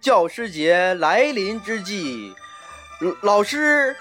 [0.00, 2.34] 教师节来临之际，
[3.22, 3.96] 老师，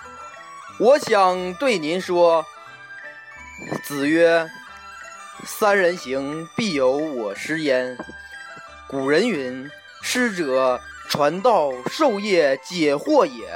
[0.79, 2.45] 我想对您说
[3.83, 4.49] ：“子曰，
[5.45, 7.97] 三人行，必有我师焉。”
[8.87, 9.69] 古人云
[10.01, 13.47] ：“师者，传道授业解惑也。”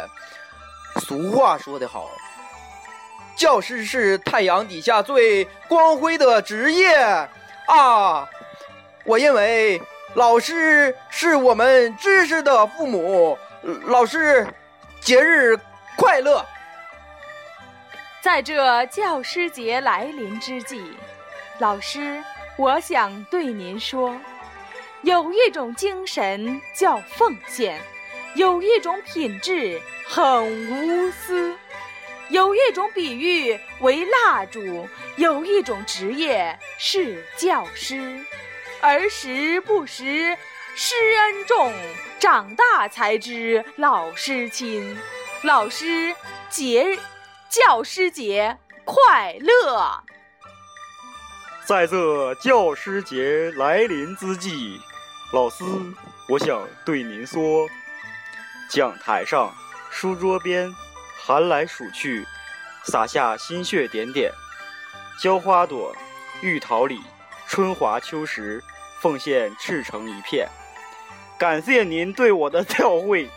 [1.07, 2.09] 俗话说得好，
[3.35, 6.95] 教师是太阳底下最光辉的职业
[7.67, 8.29] 啊！
[9.05, 9.81] 我认为。
[10.15, 13.35] 老师是我们知识的父母，
[13.85, 14.47] 老师
[15.01, 15.57] 节日
[15.95, 16.45] 快乐！
[18.21, 20.83] 在这教师节来临之际，
[21.57, 22.23] 老师，
[22.57, 24.15] 我想对您说，
[25.01, 27.81] 有一种精神叫奉献，
[28.35, 30.23] 有一种品质很
[30.69, 31.57] 无私，
[32.29, 38.23] 有一种比喻为蜡烛，有一种职业是教师。
[38.83, 40.37] 儿时不识
[40.75, 41.73] 师恩重，
[42.19, 44.99] 长大才知老师亲。
[45.43, 46.13] 老师
[46.49, 46.99] 节，
[47.49, 50.03] 教师节快乐！
[51.63, 54.81] 在这教师节来临之际，
[55.31, 55.63] 老师，
[56.27, 57.65] 我想对您说：
[58.69, 59.49] 讲台上、
[59.89, 60.69] 书桌边，
[61.17, 62.27] 寒来暑去，
[62.83, 64.29] 洒下心血点点；
[65.21, 65.95] 浇花朵，
[66.41, 66.99] 育桃李，
[67.47, 68.61] 春华秋实。
[69.03, 70.47] 奉献赤诚一片，
[71.37, 73.27] 感谢您对我的教诲，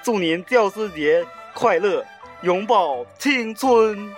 [0.00, 2.06] 祝您教师节快乐，
[2.42, 4.14] 永葆青春。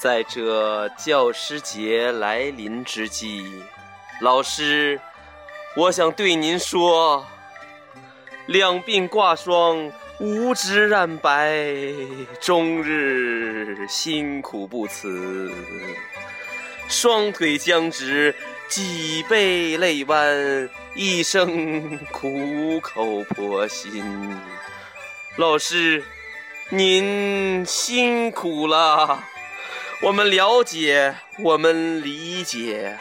[0.00, 3.62] 在这教师节来临之际，
[4.22, 4.98] 老师，
[5.76, 7.26] 我想对您说：
[8.46, 11.62] 两鬓挂霜，五指染白，
[12.40, 15.52] 终日辛苦不辞，
[16.88, 18.34] 双腿僵直。
[18.74, 24.02] 脊背泪弯，一生苦口婆心。
[25.36, 26.02] 老师，
[26.70, 29.24] 您辛苦了，
[30.00, 32.96] 我们了解，我们理解，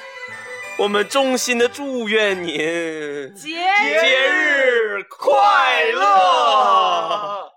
[0.78, 7.51] 我们衷心的祝愿您节节日快乐。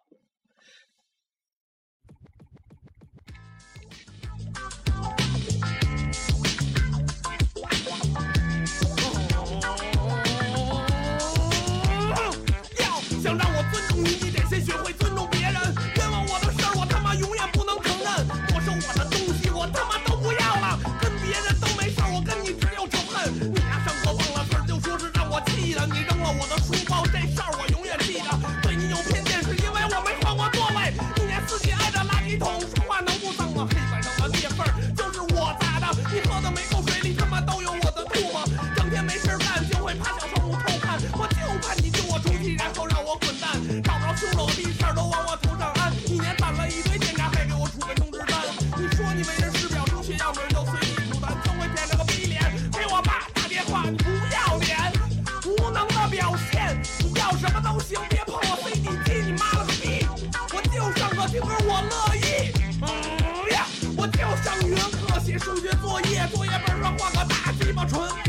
[66.29, 68.24] 作业本上画个大鸡巴唇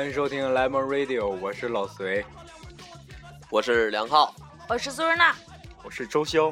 [0.00, 2.24] 欢迎收听 Lemon Radio，我是老隋，
[3.50, 4.34] 我是梁浩，
[4.66, 5.36] 我是苏瑞娜，
[5.84, 6.50] 我是周潇。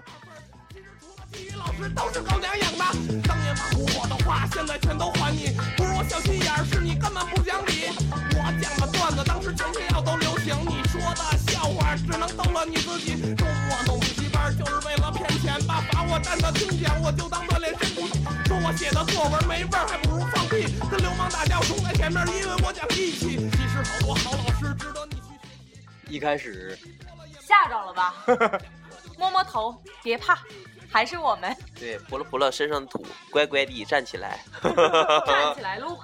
[1.56, 2.84] 老师都是狗娘养的，
[3.26, 5.56] 当年骂过我的话，现在全都还你。
[5.78, 7.88] 不是我小心眼儿，是你根本不讲理。
[8.36, 10.54] 我讲的段子，当时全学校都流行。
[10.68, 13.16] 你说的笑话，只能逗乐你自己。
[13.34, 15.82] 周末弄补习班，就是为了骗钱吧？
[15.90, 18.12] 罚我站着听讲，我就当锻炼身体。
[18.44, 20.68] 说我写的作文没味儿，还不如放屁。
[20.90, 23.37] 跟流氓打架，冲在前面，因为我讲义气。
[26.08, 26.76] 一开始
[27.40, 28.14] 吓着了吧？
[29.18, 30.38] 摸摸头，别怕，
[30.90, 31.54] 还是我们。
[31.78, 34.44] 对，扑了扑了身上的土，乖乖地站起来。
[35.26, 35.98] 站起来录。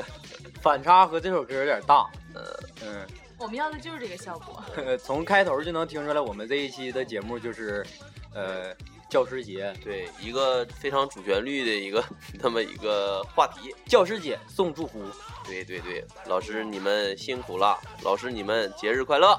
[0.60, 2.06] 反差和这首歌有点大。
[2.34, 2.42] 呃
[2.82, 3.06] 嗯，
[3.38, 4.62] 我们要的就是这个效果。
[4.98, 7.86] 从开头就能听出来，我们这一期的节目就是，
[8.34, 8.74] 呃，
[9.08, 9.72] 教师节。
[9.82, 12.04] 对，一个非常主旋律的一个
[12.40, 13.74] 那么一个话题。
[13.86, 15.04] 教师节送祝福。
[15.46, 19.38] 对对对，老师你们辛苦了，老师你们节日快乐。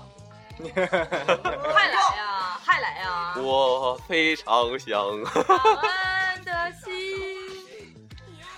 [0.59, 2.59] 快来呀！
[2.61, 3.33] 还来呀？
[3.37, 5.23] 我非常想。
[5.23, 7.65] 感恩的心。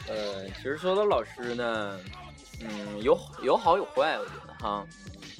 [0.08, 2.00] 呃，其实说到老师呢，
[2.62, 4.84] 嗯，有有好有坏，我觉得哈，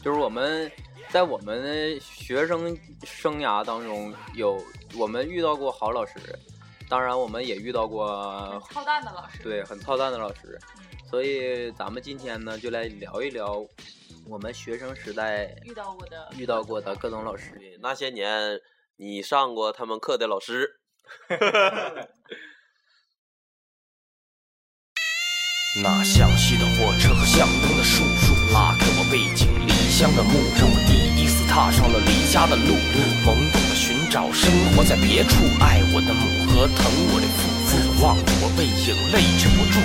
[0.04, 0.72] 就是我们
[1.10, 4.64] 在我们学生生涯当中有
[4.96, 6.14] 我们遇到过好老师，
[6.88, 9.40] 当然我们也遇到过操蛋的老师。
[9.44, 10.60] 对很操蛋的老师，
[11.10, 13.66] 所以咱们今天呢就来聊一聊
[14.28, 17.78] 我们学生时代遇到过的遇到过的各种老师。
[17.82, 18.60] 那些年
[18.96, 20.80] 你上过他们课的老师，
[25.84, 29.61] 那详细的火车和响灯的叔叔，拉开我背井
[30.02, 32.74] 乡的墓，让我第一次踏上了离家的路，
[33.22, 39.78] 懵懂的寻找生活在别处，爱我的母和疼我的父，望着我背影泪止不住，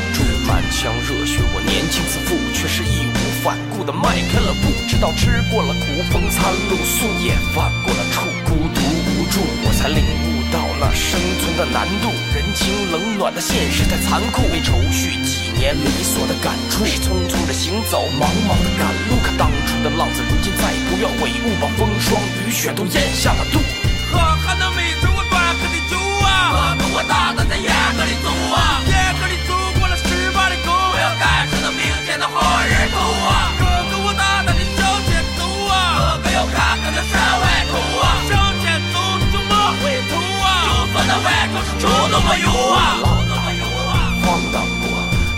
[0.49, 15.13] 满腔热血我年轻自负，却是义无反顾的迈开了步，直到吃过了苦风餐露宿，也犯过了处，孤独无助，我才领悟到那生存的难度，人情冷暖的现实太残酷，被愁绪
[15.57, 23.59] 年理所的感触，是匆匆的行走，茫茫的赶路，可当初的浪子，如今再不要悔悟，把风霜雨雪都咽下了肚。
[24.13, 32.37] 喝喊的没醉过断喝的酒啊，哥哥我大的在烟喝里走啊，烟喝里走过了十八的沟，我要感受那明天的好
[32.69, 35.43] 日头啊，哥哥我大胆的向前走
[35.73, 38.97] 啊，哥哥要看看那山外头啊，向前走
[39.33, 44.15] 就莫回头啊，就算那外头是猪都没有啊，猪都没有啊。
[44.23, 44.63] 晃荡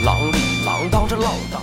[0.09, 1.63] 过，浪里浪荡着浪荡。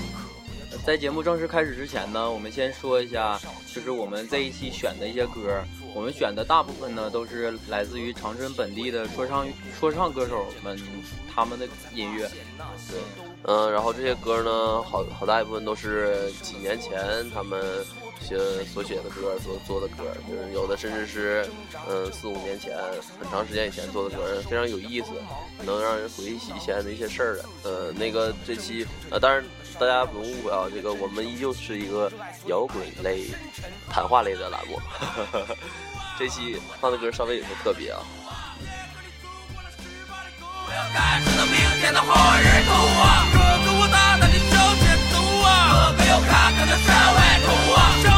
[0.86, 3.40] 在节目正式开始之前呢，我们先说一下，
[3.74, 5.64] 就是我们这一期选的一些歌。
[5.96, 9.48] 我们选的大部分呢，都是来自于长春本地的说唱
[9.80, 10.80] 说唱歌手们
[11.34, 12.30] 他们的音乐。
[12.92, 13.00] 对，
[13.44, 17.64] 嗯，然后这些歌呢，好好大一部分都是几年前他们
[18.26, 18.36] 写
[18.74, 21.48] 所写的歌，所做的歌，就是有的甚至是
[21.88, 22.76] 嗯四五年前
[23.20, 25.12] 很长时间以前做的歌，非常有意思，
[25.64, 27.46] 能让人回忆起以前的一些事儿来。
[27.64, 29.44] 呃，那个这期呃，当然
[29.80, 32.12] 大家不用误会啊，这个我们依旧是一个
[32.48, 33.28] 摇滚类、
[33.90, 34.82] 谈话类的栏目。
[36.18, 38.00] 这期放的歌稍微有些特别啊。
[43.32, 44.50] 哥哥我大大的向
[44.80, 45.14] 前走
[45.44, 45.92] 啊！
[45.92, 48.15] 哥哥要看看那山外头啊！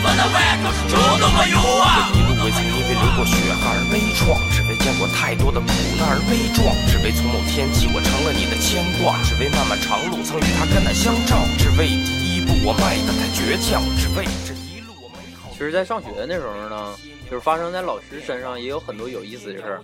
[0.00, 2.08] 就算那外头是猪都没有啊！
[2.14, 5.68] 一路未曾因为流过血汗而悲怆，只为见过太多的苦
[5.98, 15.50] 难而悲壮，只为从某天起我成了你的牵挂，只为漫漫长路曾与他肝胆相照，只为第一步我迈得太倔强，只为这一路我美好。
[15.52, 16.96] 其实，在上学的那时候呢，
[17.28, 19.82] 就是发生在老师身上也有很多有意思的事儿。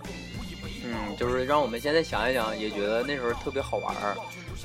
[0.83, 4.15] 嗯，就是让我们现在想一想，也觉得那时候特别好玩儿。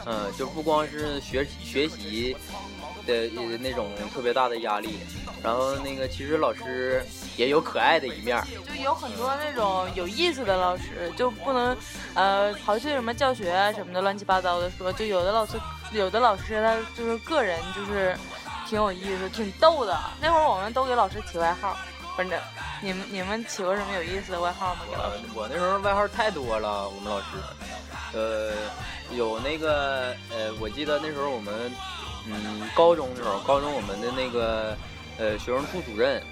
[0.06, 2.34] 嗯，就不光是学学习
[3.06, 4.98] 的呃那种特别大的压力，
[5.42, 7.04] 然后那个其实老师
[7.36, 8.46] 也有可爱的一面儿。
[8.66, 11.76] 就有很多那种有意思的老师，就不能，
[12.14, 15.60] 呃，刨去什么教学啊什么的乱七八糟的说，就有的老师，
[15.92, 18.16] 有的老师他就是个人就是
[18.68, 19.98] 挺有意思、挺逗的。
[20.20, 21.76] 那会儿我们都给老师起外号，
[22.16, 22.38] 反正
[22.80, 24.80] 你们你们起过什么有意思的外号吗？
[24.88, 25.42] 我？
[25.42, 27.26] 我那时候外号太多了，我们老师，
[28.12, 28.52] 呃，
[29.10, 31.70] 有那个呃，我记得那时候我们，
[32.26, 34.76] 嗯，高中的时候，高中我们的那个
[35.18, 36.22] 呃学生处主任，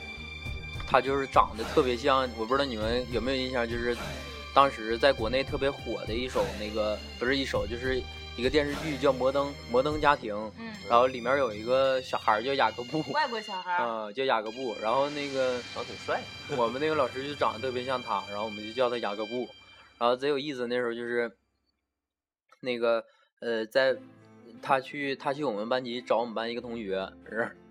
[0.87, 3.97] 他就是长得特别像，我不知道你们有没有印象，就是
[4.55, 8.03] 当时在国内特别火的一首那个不是一首，就是
[8.37, 16.23] 一个电视剧叫《摩登摩登家庭》，嗯，然后里面有一个小孩叫雅各布，外国小孩儿，啊、叫雅各布，然后那个长得挺帅，
[16.57, 19.49] 我们那个老师就长得特别像他，然后我们就叫他雅各布，
[19.99, 20.67] 然后贼有意思。
[20.67, 21.31] 那时候就是
[22.61, 23.05] 那个
[23.41, 23.97] 呃，在
[24.63, 27.09] 他去他去我们班级找我们班一个同学，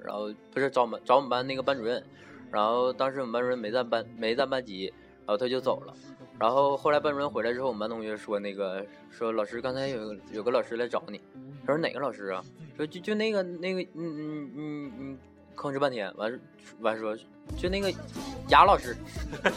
[0.04, 2.04] 然后不是找我们找我们班那个班主任，
[2.52, 4.86] 然后当时我们班主任没在班没在班级，
[5.26, 5.94] 然后他就走了。
[6.40, 11.20] 然后后来班主任回来之后，我们班同学说那个说老师刚才有有个老师来找你，
[11.66, 12.44] 他说哪个老师啊？
[12.78, 15.20] 说就就那个那个嗯嗯嗯嗯，
[15.60, 16.40] 吭哧半天，完
[16.80, 17.14] 完说
[17.58, 17.92] 就那个
[18.48, 18.96] 雅老师，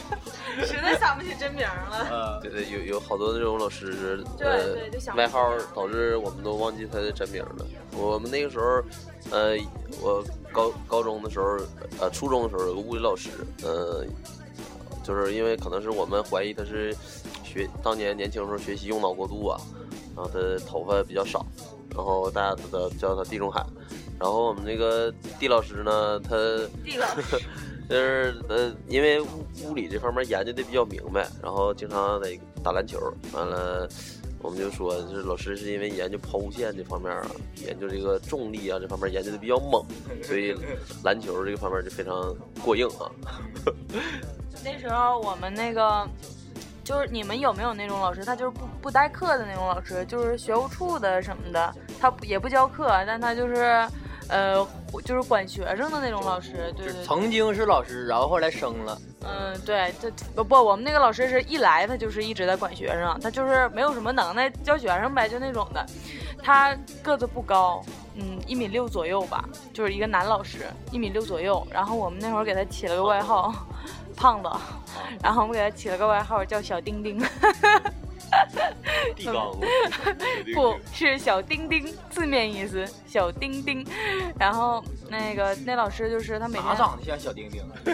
[0.65, 2.07] 实在想不起真名了。
[2.09, 7.65] 呃， 对对，有有好多那种老师是对呃对就想不外号起来导致我们都忘记他的真名了。
[7.95, 8.83] 我们那个时候，
[9.31, 9.55] 呃，
[10.01, 11.57] 我高高中的时候，
[12.01, 13.29] 呃，初中的时候有个物理老师，
[13.63, 14.03] 呃，
[15.05, 16.93] 就是因为可能是我们怀疑他是
[17.45, 19.57] 学当年年轻时候学习用脑过度啊，
[20.17, 21.45] 然后他头发比较少，
[21.95, 23.65] 然后大家都叫他地中海。
[24.19, 26.29] 然后我们那个地老师呢，他
[26.83, 27.37] 地老师，
[27.89, 32.99] 就是呃，因为物物理这方面研究的比较明白，然后经常得打篮球。
[33.33, 33.87] 完了，
[34.41, 37.25] 我们就说，就是老师是因为研究抛物线这方面啊，
[37.65, 39.85] 研究这个重力啊这方面研究的比较猛，
[40.23, 40.55] 所以
[41.03, 43.11] 篮球这个方面就非常过硬啊。
[44.63, 46.07] 那时候我们那个，
[46.83, 53.85] 就是你们有没有那种老师，他就是不不代课的那种老师，就是学务处的什么的，他也不教课，但他就是，
[54.29, 54.67] 呃，
[55.03, 57.03] 就是管学生的那种老师，对对对。
[57.03, 58.97] 曾经是老师，然后后来升了。
[59.25, 65.85] 嗯，对，他不不，我们那个老师是一来他就是一直在管学生，他就是没有什么能耐教学生呗，就那种的。
[66.41, 67.81] 他个子不高，
[68.15, 71.65] 嗯，一米六左右吧，就是一个男老师，一米六左右。
[71.71, 73.53] 然后我们那会儿给他起了个外号，
[74.15, 74.49] 胖子，
[75.23, 77.21] 然后我们给他起了个外号叫小丁丁。
[79.15, 79.51] 地杠
[80.53, 83.85] 不是小丁丁，字面意思小丁丁。
[84.39, 87.61] 然后那个那老师就是他每天哪长得像小丁丁？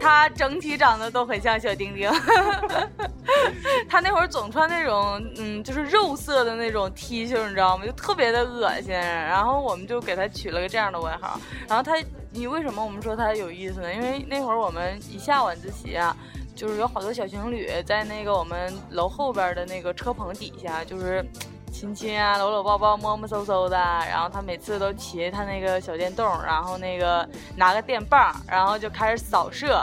[0.00, 2.10] 他整体长得都很像小丁丁。
[3.88, 7.84] 他那会儿总穿那种嗯，就是肉色的那种 T 恤，你知道吗？
[7.86, 8.92] 就特别的恶心。
[8.92, 11.38] 然后我们就给他取了个这样的外号。
[11.68, 11.92] 然后他，
[12.32, 13.92] 你为什么我们说他有意思呢？
[13.92, 16.16] 因为那会儿我们一下晚自习啊。
[16.60, 21.24] 就是有好多小情侣在那个我们楼后边的那个车棚底下，就是
[21.72, 23.78] 亲亲啊、搂搂抱抱、摸摸搜搜的。
[23.78, 27.26] 然后他每次都骑他那个小电动，然后那个
[27.56, 29.82] 拿个电棒，然后就开始扫射，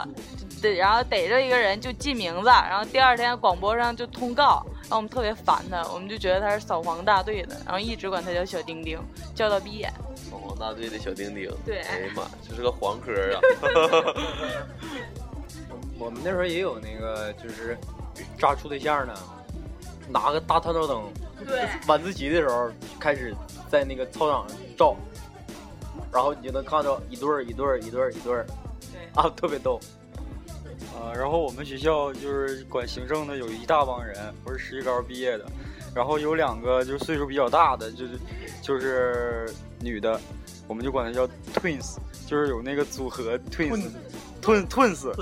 [0.62, 9.00] 对，然后逮着一个人就记名字，然后第二天广播上就通告，然后我们特别烦他，我们就觉得他是扫黄大队的，然后一直管他叫小丁丁，
[9.34, 9.92] 叫到闭眼。
[10.16, 13.42] 扫黄大队的小丁丁，对哎呀妈，这是个黄科啊！
[16.00, 17.77] 我们那时候也有那个，就是
[18.38, 19.13] 抓处对象呢，
[20.10, 21.04] 拿个大探照灯，
[21.46, 23.36] 对，晚自习的时候开始
[23.70, 24.96] 在那个操场上照，
[26.12, 28.46] 然后你就能看到一对儿一对儿一对儿一对儿，
[28.92, 29.00] 对。
[29.13, 29.80] 啊，特别逗。
[30.94, 35.46] 啊，然后我们学校就是管行政的有一大帮人，我是实习高毕业的，
[35.94, 38.20] 然后有两个就是岁数比较大的，就是
[38.62, 40.20] 就是女的，
[40.68, 45.13] 我们就管她叫 twins，就是有那个组合 twins，twin twins，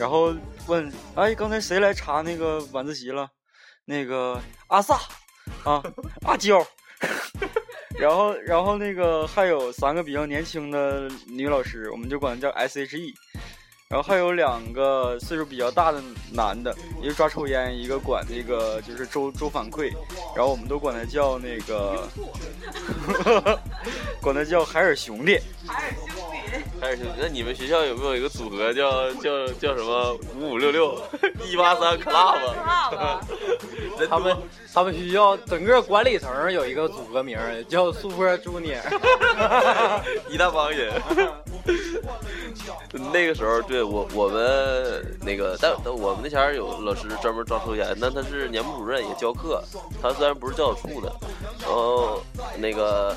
[0.00, 0.34] 然后
[0.66, 3.28] 问，哎，刚才谁来查那个晚自习了？
[3.84, 4.94] 那个阿萨，
[5.62, 5.82] 啊，
[6.24, 6.66] 阿娇。
[8.00, 13.12] 然后，然后那个还有三个比较年轻的女老师，我们就管她叫 S.H.E。
[13.90, 16.00] 然后还有两个岁数比较大的
[16.32, 19.92] 男的，一个抓抽烟，一个管那个就是周周反馈，
[20.34, 22.08] 然后我们都管他叫那个，
[24.22, 25.38] 管他叫海尔兄弟。
[25.66, 26.29] 海尔兄
[26.80, 26.86] 弟。
[26.86, 31.00] 海尔兄弟，那你们学校有没有一个组合叫叫叫什么五五六六
[31.44, 32.38] 一八三 club？
[34.08, 34.36] 他们
[34.72, 38.80] 他们学校整个管理层有一个组合名儿叫 Super Junior，
[40.30, 40.90] 一大帮人。
[42.92, 49.62] 那个时候，对我我们那个，但但我们那前有老师专门抓抽烟，那他是年部主任也教课，
[50.02, 51.12] 他虽然不是教导处的，
[51.60, 52.20] 然后
[52.58, 53.14] 那个，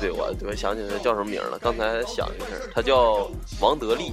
[0.00, 4.12] 对我我想起来叫什么名了，刚才想一下，他叫王德利，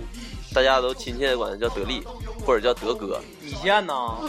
[0.58, 2.04] 大家都亲切的管他叫德利，
[2.44, 3.22] 或者叫德哥。
[3.44, 3.94] 米线呢？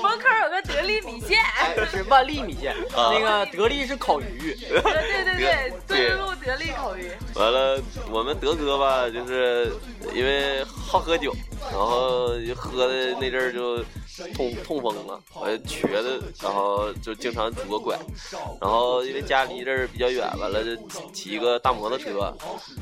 [0.00, 4.56] 门口有个德利米线，哎，是万利米线，啊那个德利是烤鱼。
[4.60, 7.10] 对对对对，路德利烤鱼。
[7.34, 9.72] 完了，我们德哥吧，就是
[10.14, 11.34] 因为好喝酒，
[11.72, 13.84] 然后就喝的那阵儿就
[14.34, 17.96] 痛痛风了，完了瘸的，然后就经常拄个拐，
[18.60, 20.76] 然后因为家离这儿比较远，完了就
[21.12, 22.34] 骑个大摩托车，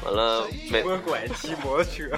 [0.04, 2.08] 完了每摸拐骑摩托车，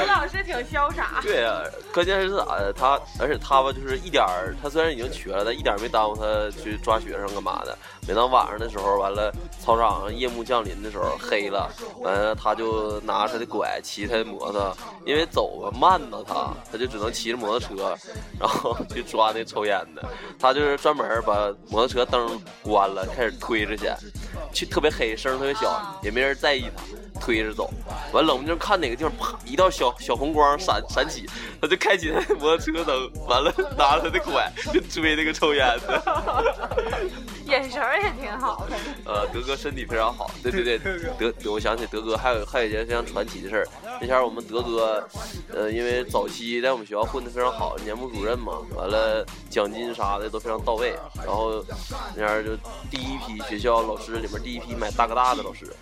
[0.00, 1.20] 我老师挺潇洒。
[1.22, 1.62] 对啊，
[1.92, 2.72] 关键是咋的？
[2.72, 7.76] 他而且他吧，就是一点儿，他虽然已经瘸了，但一点儿没耽误他去抓学生干嘛的。
[8.08, 14.74] 每当晚上的时候，完了操场上夜幕降临的时候，黑了，完了他就拿他的拐骑他的摩托，
[15.04, 17.94] 因为走吧慢呢，他他就只能骑着摩托车，
[18.40, 20.02] 然后去抓那抽烟的。
[20.38, 23.86] 他就是专门把摩托车灯关了，开始推着去，
[24.54, 26.82] 去特别黑，声特别小，也没人在意他。
[27.20, 27.70] 推着走，
[28.12, 31.26] 完冷不丁看哪个地方，啪，一道小小红光闪闪起，
[31.60, 36.54] 他就开启他的摩托车灯，完了拿着他的拐就追那个抽烟的。
[37.46, 38.76] 眼神儿也挺好的。
[39.06, 40.78] 呃，德哥身体非常好，对对对，
[41.18, 43.68] 德德，我想起德哥还有还有一件非常传奇的事儿。
[44.00, 45.08] 那前儿我们德哥，
[45.54, 50.94] 呃，因为早期在我们学校混得非常好，年部主任嘛，完了奖金啥的都非常到位。
[51.24, 51.64] 然后
[52.14, 52.54] 那前儿就
[52.90, 55.74] 第一批学校老师里面第一批买大哥大的老师，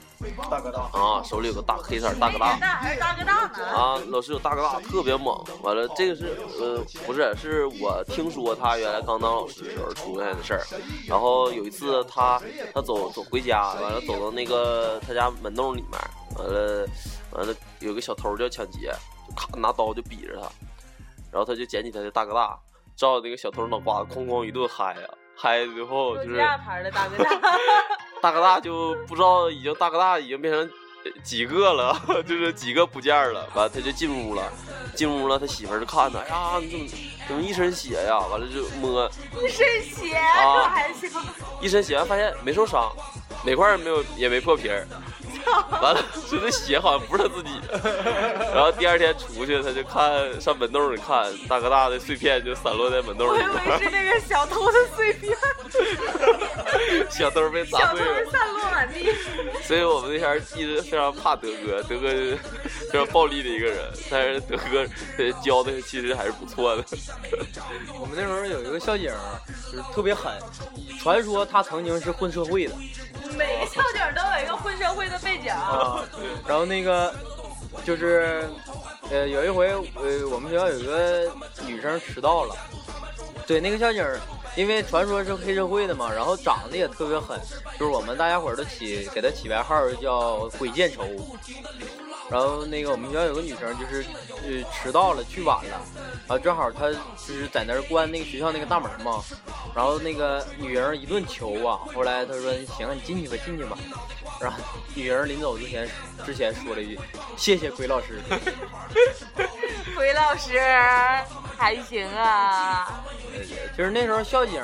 [0.50, 2.58] 大哥大，啊，手里有个大黑色大哥大。
[2.58, 3.64] 大还是大哥大呢？
[3.64, 5.38] 啊，老师有大哥大，特别猛。
[5.62, 10.64] 完了，这个是呃，不是，是我听说他原来刚当老师的时候出现的事儿。
[11.06, 12.40] 然后有一次他
[12.75, 16.00] 他走走回家，完了走到那个他家门洞里面，
[16.38, 16.87] 完了
[17.32, 18.92] 完了有个小偷就要抢劫，
[19.28, 20.49] 就咔拿刀就逼着他，
[21.30, 22.58] 然后他就捡起他的大哥大，
[22.96, 27.30] 照那个小偷脑瓜子哐哐一顿嗨呀、嗨最后就是大哥大，
[28.22, 30.62] 大哥大就不知道已经大哥大已经变成
[31.04, 31.94] 呃几个了，
[32.26, 33.46] 就是几个不见了。
[33.54, 34.50] 完了他就进屋了，
[34.94, 36.86] 进屋了，他媳妇儿就看他，哎呀，你怎么
[37.28, 38.18] 怎么一身血呀？
[38.30, 39.08] 完了就摸
[39.42, 40.74] 一身血，啊。
[41.60, 42.90] 一身血，发现没受伤，
[43.44, 44.86] 哪块儿没有也没破皮儿。
[45.80, 47.78] 完了，说这血好像不是他自己的。
[48.52, 55.36] 然后第二天出去，他就看上门洞里看，大哥大的碎片就散落在门洞里我以为是那个小偷的碎片，
[57.08, 58.30] 小偷被 砸小偷碎了。
[58.32, 59.12] 散落满地。
[59.62, 62.36] 所以我们那前儿一直非常怕德哥，德哥是
[62.90, 63.78] 非常暴力的一个人，
[64.10, 64.84] 但是德哥
[65.18, 66.84] 呃教的其实还是不错的。
[68.00, 69.12] 我们那时候有一个校警，
[69.70, 70.32] 就是特别狠，
[71.00, 72.74] 传说他曾经是混社会的
[73.37, 75.50] 每个校警都有一个混社会的背景。
[75.52, 76.04] 啊。
[76.47, 77.14] 然后那个
[77.85, 78.49] 就是
[79.11, 81.30] 呃有一回呃我们学校有一个
[81.66, 82.54] 女生迟到了，
[83.47, 84.04] 对那个校警。
[84.56, 87.38] 因为传说是黑社会的嘛，然后长得也特别狠，
[87.78, 91.04] 就是我们大家伙都起给他起外号叫“鬼见愁”。
[92.28, 94.04] 然后那个我们学校有个女生就是
[94.42, 95.80] 呃迟到了，去晚了，
[96.26, 96.99] 啊正好她就
[97.35, 99.23] 是在那儿关那个学校那个大门嘛，
[99.75, 103.78] 然后那个女人一顿求啊，后来她说行，你进去吧，进去吧。
[104.40, 104.59] 然后
[104.95, 105.88] 女人临走之前
[106.26, 107.00] 之前说了一句
[107.37, 108.21] 谢谢鬼老师，
[109.95, 110.61] 鬼老师
[111.56, 113.04] 还行啊，
[113.78, 114.61] 就是那时候校警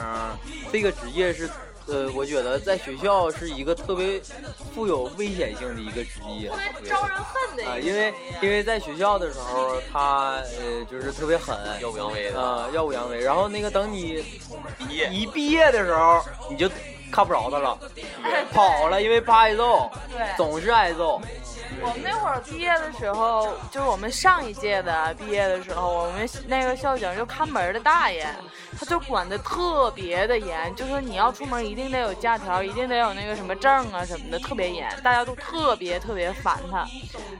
[0.72, 1.48] 这个职业是。
[1.92, 4.18] 呃，我觉得在学校是一个特别
[4.74, 7.78] 富有危险性的一个职业，特别招人恨的啊。
[7.78, 13.20] 因为因为在学校的时候，他呃就是特别狠，耀武扬威的啊、耀武扬威。
[13.20, 14.24] 然后那个等你
[14.78, 16.66] 毕业一毕业的时候，你就
[17.10, 17.78] 看不着他了，
[18.54, 21.20] 跑了，因为怕挨揍，对总是挨揍。
[21.80, 28.26] 我们那会儿毕业的时候，就是我们上一届的毕业的时候，我们那个校警就看门的大爷，
[28.78, 36.86] 他就管的特别的严，就说你要出门一定得有假条，一定得有那个什么证啊什么的，特别严，大家都特别特别烦他。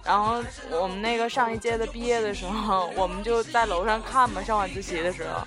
[0.05, 5.47] 然后我们那个上一届的毕业的时候，我们就在楼上看嘛，上晚自习的时候。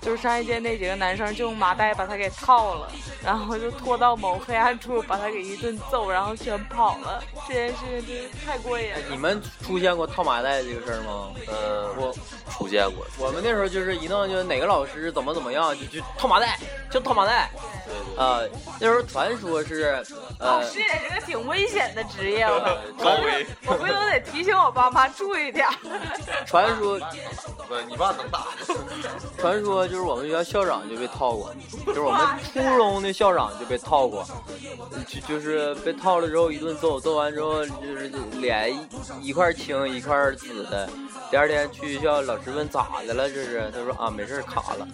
[0.00, 2.90] 就是上一届那几个男生就用麻袋把他给套了，
[3.22, 7.22] 然后就拖到某黑暗处把他给一顿揍，然后全跑了。
[7.46, 8.98] 这件事情真是太过瘾了。
[9.10, 11.30] 你们出现过套麻袋这个事儿吗？
[11.46, 12.14] 呃，我
[12.50, 16.58] 出现过，我们那时候就是一弄就哪个老师怎么怎么样，就就套麻袋，
[16.90, 17.50] 就套麻袋。
[17.86, 18.40] 对对啊、
[18.78, 20.04] 那时候传说是，
[20.38, 22.58] 呃，老师也是个挺危险的职业， 我
[23.02, 25.74] 高危我回头得提醒我爸妈注意点儿。
[26.46, 26.98] 传说
[27.66, 28.48] 不，你爸能打。
[29.38, 31.54] 传说就是我们学校校长就被套过，
[31.86, 32.20] 就是我们
[32.52, 34.26] 初中的校长就被套过，
[35.06, 38.10] 就就是被套了之后一顿揍，揍完之后就是
[38.40, 38.74] 脸
[39.20, 40.88] 一块青一块紫的。
[41.30, 43.28] 第二天去学校，老师问咋的了？
[43.28, 44.88] 这是他说啊没事卡了。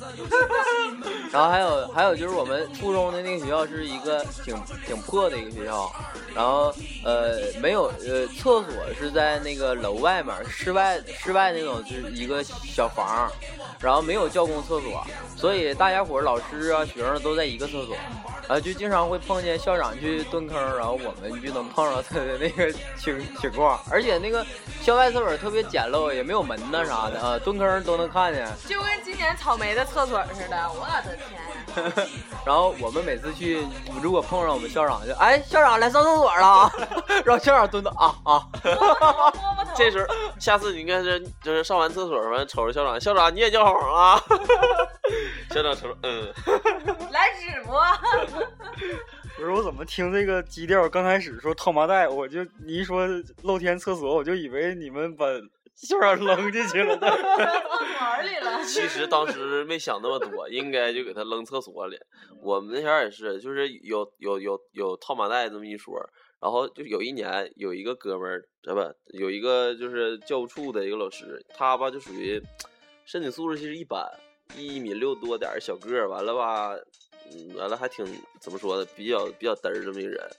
[1.30, 5.92] 然后还有还有就是我们初中的那个学校是一个挺挺破的一个学校，
[6.34, 8.66] 然后呃没有呃厕所
[8.98, 13.30] 是在那个楼外面室外室外那种就是一个小房，
[13.80, 15.06] 然后没有教工厕所，
[15.36, 17.96] 所以大家伙儿老师啊学生都在一个厕所，
[18.48, 24.44] 啊就经常会碰见校长去蹲坑，然后我们就能碰着他的那个情情况，而且那个
[24.82, 28.48] 校外厕所特别简陋，也没有门呐啥的啊，蹲坑都能看见。
[28.68, 31.40] 就跟今年草莓的厕所似的，我的天！
[32.44, 33.60] 然后我们每次去，
[34.02, 36.70] 如果碰上我们校长，就哎，校长来上厕所了，
[37.24, 38.46] 然后校长蹲着啊啊。
[39.76, 44.22] 这时候，下次你应该是就是上完厕所完瞅着校长，校长你也叫好啊？
[45.50, 46.32] 校长瞅着嗯，
[47.10, 47.72] 来纸不。
[49.36, 50.88] 不是我怎么听这个基调？
[50.88, 53.04] 刚开始说套麻袋，我就你一说
[53.42, 55.26] 露天厕所，我就以为你们把
[55.86, 56.96] 校长扔进去了
[58.22, 58.62] 里了。
[58.64, 61.98] 其实当时没想那么多，应该就给他扔厕所里。
[62.40, 65.94] 我们那前儿也是，就是有有有有套马袋这么一说。
[66.40, 72.38] 然后就有一年有一个哥们儿，呃不，有一个就是教务处的一个老师，他吧就属于
[73.06, 74.06] 身体素质其实一般，
[74.54, 76.76] 一米六多点儿小个儿，完了吧，
[77.32, 78.04] 嗯，完了还挺
[78.38, 80.30] 怎么说呢，比较比较嘚儿这么一个人。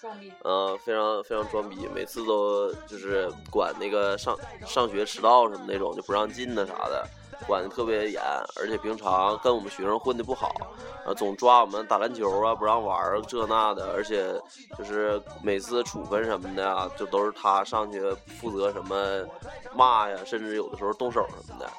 [0.44, 7.08] 嗯，非常非常装逼，每次都就是管那个上上学迟到什么那种就不让进的啥的，
[7.48, 8.22] 管的特别严，
[8.60, 10.54] 而且平常跟我们学生混的不好，
[11.06, 14.40] 啊，总抓我们打篮球啊，不让玩儿这那的，而且
[14.78, 18.00] 就是每次处分什么的啊，就都是他上去
[18.40, 19.26] 负责什么
[19.74, 21.70] 骂呀，甚至有的时候动手什么的。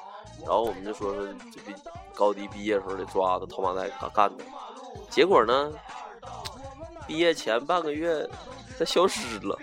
[0.41, 1.73] 然后我们就说说，这毕
[2.13, 4.43] 高低毕业时候得抓他套麻袋他干的，
[5.09, 5.71] 结果呢，
[7.07, 8.27] 毕业前半个月
[8.77, 9.57] 他消失了。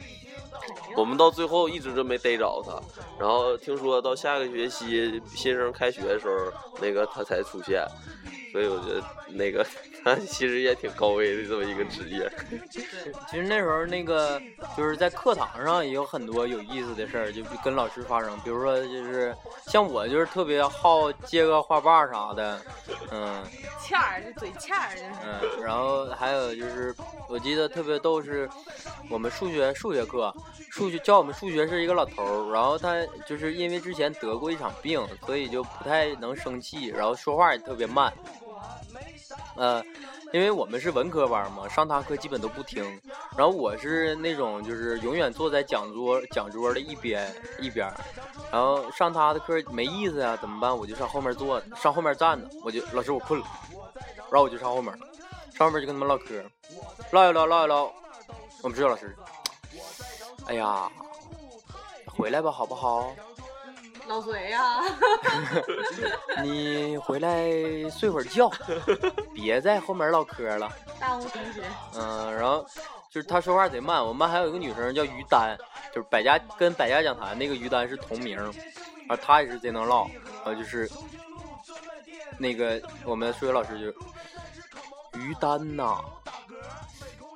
[0.97, 2.81] 我们到最后一直就没逮着他，
[3.19, 7.85] 然后听说到下个学期新生开学的时候，那个他才出现，
[8.55, 9.67] 所以我觉得那个
[10.05, 12.31] 他其实也挺高危的这么一个职业。
[12.71, 14.41] 其实那时候那个
[14.77, 18.39] 就是在课堂上也有很多有意思的事儿，就跟老师发生。
[18.45, 19.35] 比如说就是
[19.67, 22.61] 像我就是特别好接个话把啥的，
[23.11, 23.43] 嗯
[23.83, 25.11] 欠儿就嘴欠儿就是。
[25.25, 26.95] 嗯，然后还有就是
[27.29, 28.49] 我记得特别逗是，
[29.11, 30.33] 我们数学数学课，
[30.71, 38.13] 数学教我们数学是一个老头儿，然后他就是因为之前得过一场病，所以就不太能生气，然后说话也特别慢。
[39.57, 39.83] 呃，
[40.33, 42.85] 因为我们是文科班嘛，上他课基本都不听。
[43.37, 47.93] 然后我是那种就是永远坐在讲桌讲桌的一边一边，
[48.51, 50.77] 然后上他的课没意思呀，怎么办？
[50.77, 53.47] 我就上后面坐，上后面站着，我就老师我困了，
[54.31, 54.93] 然后我就上后面，
[55.53, 56.43] 上后面就跟他们唠嗑，
[57.11, 57.93] 唠一唠唠一唠，
[58.63, 59.17] 我们指导老师，
[60.47, 60.91] 哎呀，
[62.07, 63.13] 回来吧好不好？
[64.07, 64.81] 老隋呀，
[66.43, 67.51] 你回来
[67.91, 68.51] 睡会儿觉，
[69.35, 70.71] 别在后面唠嗑了。
[71.01, 71.63] 耽误同学。
[71.95, 72.65] 嗯，然后
[73.11, 74.01] 就是他说话贼慢。
[74.01, 75.57] 我们班还有一个女生叫于丹，
[75.95, 78.39] 就是百家跟百家讲坛那个于丹是同名，
[79.09, 80.07] 啊，她也是贼能唠。
[80.45, 80.91] 然后就是
[82.39, 85.97] 那个我们数学老师就于丹呐，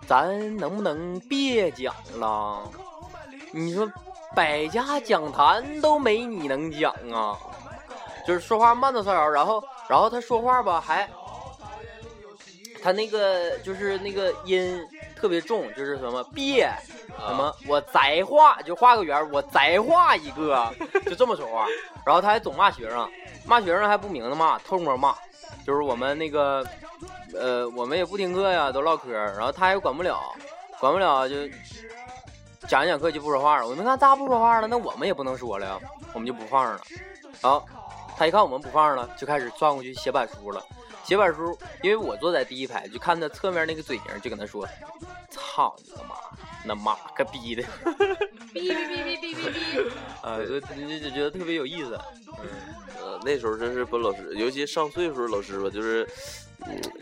[0.07, 2.63] 咱能不能别讲了？
[3.53, 3.91] 你说
[4.35, 7.37] 百家讲坛都没你能讲啊，
[8.27, 11.09] 就是说话慢的骚扰，然后然后他说话吧还。
[12.81, 14.81] 他那个就是那个音
[15.17, 16.73] 特别重，就是什么别
[17.27, 20.73] 什么我再画就画个圆，我再画一个，
[21.05, 21.67] 就这么说话。
[22.07, 23.11] 然后他还总骂学生，
[23.45, 25.13] 骂学生还不明的骂，偷摸骂。
[25.67, 26.65] 就是我们那个
[27.35, 30.21] 呃，我们也不听课呀，都唠嗑，然后他也管不了，
[30.79, 31.35] 管不了就
[32.69, 33.67] 讲一讲课就不说话了。
[33.67, 34.69] 我们看咋不说话了？
[34.69, 35.81] 那我们也不能说了呀，
[36.13, 36.79] 我们就不放了。
[37.41, 37.65] 然后
[38.17, 40.63] 他一看我们不放了，就开始转过去写板书了。
[41.03, 44.69] 写板书，因为我坐在第一排，就看他侧面那个嘴型，就跟他说
[45.33, 46.15] ：“操你个妈，
[46.67, 47.63] 那妈个逼的！”
[48.53, 49.91] 哔哔哔哔哔哔哔。
[50.21, 51.99] 啊，就就就觉得特别有意思。
[53.01, 56.11] 呃，那时候真是不老师，尤其上岁数的老师吧，就是，嗯，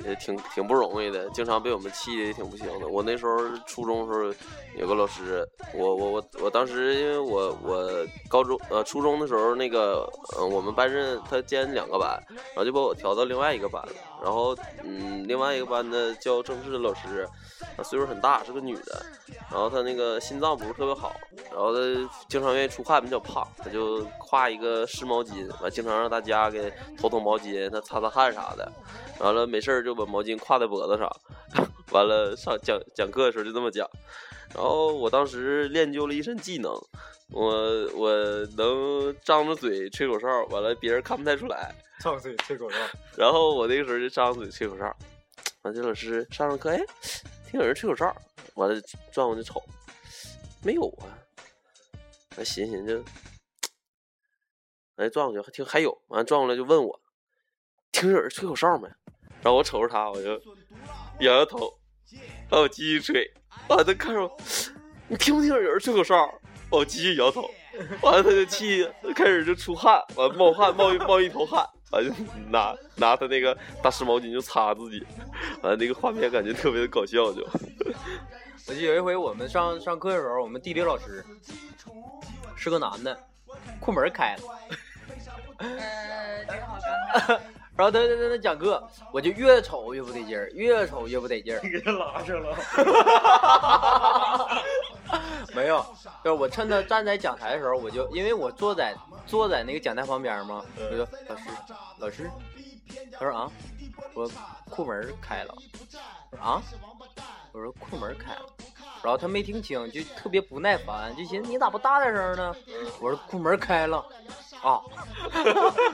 [0.04, 2.86] 也挺挺不容易的，经常被我们气的也挺不行的。
[2.88, 4.34] 我那时候初中的时候
[4.76, 13.92] 有个老师，我我我我当时因为我我高中呃初中的时候那个呃我们班任他兼两个班，然后就把我调到另外一个班了。
[14.22, 17.28] 然后嗯，另外一个班的教政治的老师，
[17.76, 19.04] 她岁数很大，是个女的，
[19.50, 21.14] 然后她那个心脏不是特别好，
[21.52, 21.78] 然后她
[22.26, 28.72] 经常愿意出汗，比较胖，她就挎一个湿毛巾，完经常让大家给头头毛巾，她擦擦汗啥的。
[29.18, 31.10] 完了没事儿就把毛巾挎在脖子上，
[31.92, 33.88] 完了上讲讲课的时候就这么讲。
[34.54, 36.72] 然后我当时练就了一身技能，
[37.30, 38.10] 我我
[38.56, 41.74] 能张着嘴吹口哨，完了别人看不太出来。
[42.00, 42.76] 张嘴吹口哨，
[43.16, 44.94] 然后我那个时候就张嘴吹口哨，
[45.62, 46.78] 完这老师上上课，哎，
[47.50, 48.14] 听有人吹口哨，
[48.54, 49.62] 完了转过去瞅，
[50.62, 51.08] 没有啊，
[52.36, 53.04] 完寻思寻思就，
[54.96, 57.00] 哎转过去还听还有，完转过来就问我，
[57.92, 58.88] 听有人吹口哨没？
[59.46, 60.32] 然后我瞅着他，我就
[61.20, 61.72] 摇摇头，
[62.50, 63.32] 然后我继续吹，
[63.68, 64.36] 完了他看着我，
[65.06, 66.28] 你听不听有人吹口哨？
[66.68, 67.48] 我继续摇头，
[68.02, 71.64] 完了他就气，开始就出汗，完冒汗冒一冒一头汗。
[71.92, 72.12] 完就
[72.50, 75.06] 拿拿他那个大湿毛巾就擦自己，
[75.62, 77.48] 完了那个画面感觉特别的搞笑，就。
[78.66, 81.24] 我记得有一回我们上上课的时候，我们地理老师
[82.56, 83.16] 是个男的，
[83.78, 84.42] 裤门开了，
[85.58, 87.40] 呃，这个好尴尬。
[87.76, 91.60] 然后他他他讲课，我就越瞅越不得劲儿，越瞅越不得劲儿。
[91.60, 92.56] 给他拉上了。
[95.54, 95.84] 没有，
[96.24, 98.94] 就是我趁他站在讲台的时候，我就因为我坐在
[99.26, 101.42] 坐在那个讲台旁边嘛，我就老师
[101.98, 102.30] 老师，
[103.12, 103.50] 他说啊，
[104.14, 104.30] 我
[104.68, 105.54] 库门开了，
[106.40, 106.60] 啊，
[107.52, 108.46] 我说库门开了，
[109.02, 112.54] 然后他没听清，就特别不耐烦，就寻思你咋不大点声呢？
[113.00, 114.04] 我说库门开了，
[114.62, 114.80] 啊，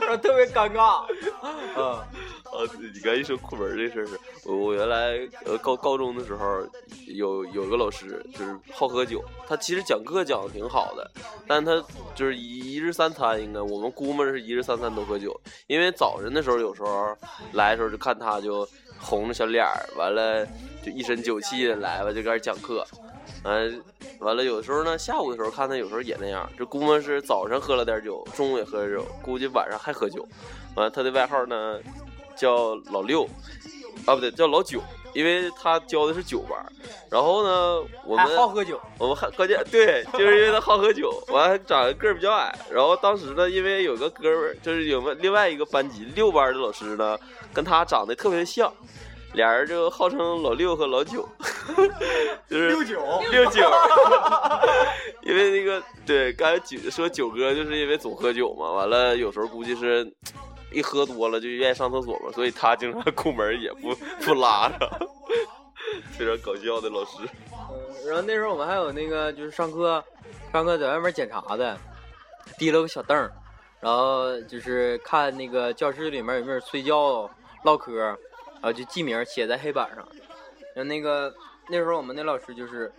[0.01, 1.05] 然后特别尴尬，
[1.75, 2.07] 啊。
[2.53, 2.61] 啊，
[2.93, 4.07] 你刚一说裤门这事儿，
[4.45, 6.61] 我我原来呃高高中的时候
[7.07, 11.09] 有有个老师就是好喝酒，他其实讲课讲的挺好的，
[11.47, 17.17] 但他就是一日三餐应该我们估摸着是一日三餐都喝酒，因为早晨的时候有时候
[17.53, 18.67] 来的时候就看他就
[18.99, 20.45] 红着小脸儿，完了
[20.83, 22.85] 就一身酒气的来吧就开始讲课，
[23.43, 23.81] 完
[24.19, 30.27] 完了有的时候呢下午的时候看他有时候也那样，这估摸是早上喝了点酒，中午也喝点酒，估计晚上还喝酒，
[30.75, 31.79] 完了他的外号呢。
[32.35, 33.25] 叫老六，
[34.07, 34.81] 啊不对，叫老九，
[35.13, 36.57] 因为他教的是九班，
[37.11, 42.51] 然后呢，我们好喝酒，我们还关键对，就是因为他好喝酒，完还长得个儿比较矮。
[42.71, 47.15] 然后当时呢，因为有个哥们儿，就是有个另外一个班级六班的老师呢，
[47.53, 48.73] 跟他长得特别像，
[49.33, 51.27] 俩人就号称老六和老九，
[52.49, 53.61] 就是六九，六九。
[55.23, 60.05] 因为那个对，刚才九说九哥就是因为总喝酒嘛，完了有时候估计是
[60.71, 64.89] 一喝多了就愿意上厕所嘛，所以他经常抠门也不不拉着，
[66.11, 67.23] 非常搞笑的老师。
[67.23, 70.03] 嗯然后那时候我们还有那个就是上课，
[70.51, 71.77] 上课在外面检查的，
[72.59, 73.31] 提了个小凳儿，
[73.79, 77.29] 然后就是看那个教室里面有没有人睡觉、
[77.63, 77.93] 唠嗑，
[78.63, 79.97] 然后就记名写在黑板上。
[80.73, 81.35] 然后那个
[81.67, 82.93] 那时候我们那老师就是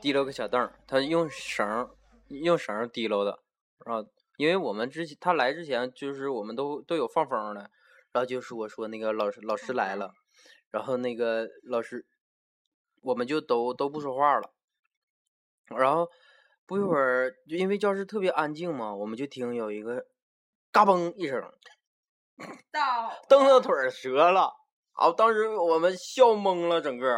[0.00, 1.88] 提了个小凳儿，他用绳儿
[2.26, 3.38] 用绳儿提溜的，
[3.86, 7.60] 然后因为我们之前他来之前就是我们都都有放风的，
[8.10, 10.12] 然后就说说那个老师老师来了，
[10.72, 12.04] 然后那个老师
[13.02, 14.52] 我们就都都不说话了，
[15.68, 16.10] 然后
[16.66, 20.04] 不一会儿就因为教室特别安静嘛，我们就听有一个
[20.72, 21.40] 嘎嘣一声，
[22.72, 24.52] 到蹬子腿儿折了，
[24.92, 25.10] 啊！
[25.12, 27.08] 当时我们笑懵了，整个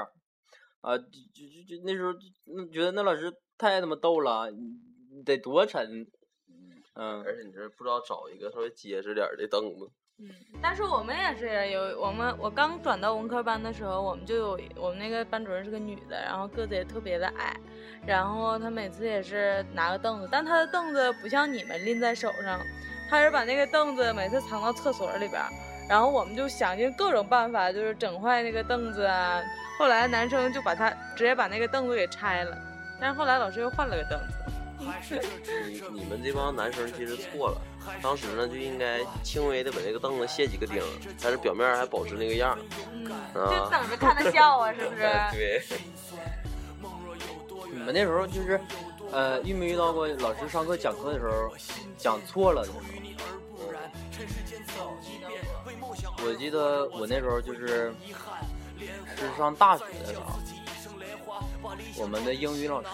[0.81, 2.21] 啊，就就就那时候就
[2.57, 6.07] 那觉得那老师太他妈逗了，你得多沉，
[6.95, 10.31] 嗯，而且你这不知道找一个稍微结实点儿的凳子，嗯，
[10.63, 17.57] 但是我们也是有我们我刚转到文科班的时候，我们就有我们那个班主任是个女的，然后个子也特别的矮，
[18.07, 22.61] 然后她每次也是拿个凳子，但她的凳子不像你们拎在手上，
[23.11, 25.49] 她是把那个凳子每次藏到厕所里边儿，
[25.89, 29.41] 然后我们就想尽各种办法，就是整坏那个凳子啊。
[29.79, 32.57] 后来男生就把他直接把那个凳子给拆了，
[33.01, 34.35] 但是后来老师又换了个凳子。
[34.79, 37.61] 你 你们这帮男生其实错了，
[38.03, 40.83] 当时呢就应该轻微的把这个凳子卸几个钉，
[41.23, 42.59] 但是表面还保持那个样
[43.35, 45.03] 啊就等着看他笑啊，是不是？
[45.33, 45.63] 对，
[47.73, 48.61] 你们那时候就是，
[49.11, 51.53] 呃，遇没遇到过老师上课讲课的时候
[51.97, 52.81] 讲错了的时候？
[56.25, 57.95] 我记得我那时候就是
[59.17, 60.39] 是上大学的时候，
[61.99, 62.89] 我们的英语老师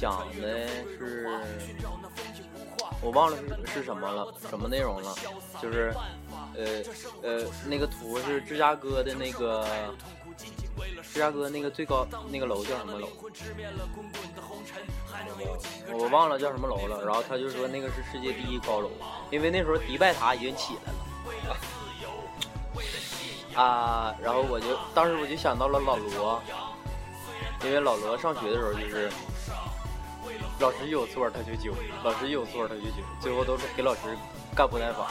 [0.00, 0.66] 讲的
[0.98, 1.40] 是，
[3.00, 5.14] 我忘了是是什么了，什么内容了，
[5.60, 5.94] 就是
[6.54, 6.64] 呃
[7.22, 9.66] 呃那个图是芝加哥的那个
[11.02, 13.08] 芝加哥那个最高那个楼叫什么楼？
[15.92, 17.04] 我忘了叫什么楼了。
[17.04, 18.90] 然后他就说那个是世界第一高楼，
[19.30, 21.05] 因为那时候迪拜塔已经起来了。
[23.56, 26.42] 啊，然后我就当时我就想到了老罗，
[27.64, 29.10] 因为老罗上学的时候就是
[30.60, 31.72] 老师有错他就揪，
[32.04, 34.00] 老师有错他就揪，最后都是给老师
[34.54, 35.00] 干不耐烦。
[35.00, 35.10] 了，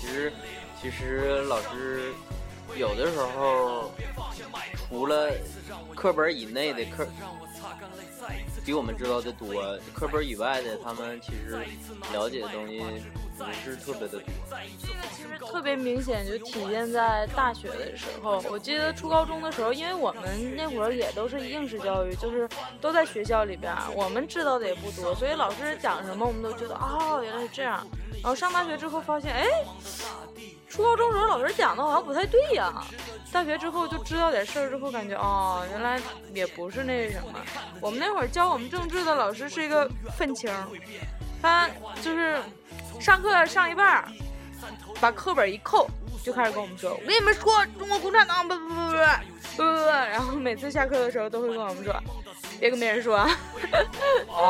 [0.00, 0.32] 其实
[0.80, 2.14] 其实老师
[2.76, 3.92] 有的时候
[4.88, 5.30] 除了
[5.94, 7.06] 课本以内的课，
[8.64, 11.58] 比我们知道的多，课本以外的他们其实
[12.12, 12.82] 了解的东西
[13.36, 15.48] 不是特别的多。
[15.48, 18.42] 特别明显就体现在大学的时候。
[18.50, 22.48] 我记得初高中的时候，因为我们那会儿也都是应试教育，就是
[22.80, 27.86] 都在学校里边，我们知道的也不多，所以老师讲什么我们都觉得哦原来是这样。
[28.22, 29.46] 然后上大学之后发现，哎，
[30.74, 32.84] 初高中时候老师讲的好像不太对呀。
[33.30, 36.00] 大学之后就知道点事儿之后，感觉哦原来
[36.32, 37.38] 也不是那什么。
[37.80, 40.52] 我们那会儿教我们政治的老师是一个愤青，
[41.40, 41.70] 他
[42.02, 42.42] 就是
[42.98, 44.08] 上课上一半儿。
[45.00, 45.86] 把课本一扣，
[46.24, 48.96] 就开始跟我们说：“我跟你们说，中国共产党不不不不
[49.56, 51.94] 不不不。”然后每次下课的时候都会跟我们说
[52.60, 53.16] ：“别跟别人说。
[53.16, 53.28] 啊，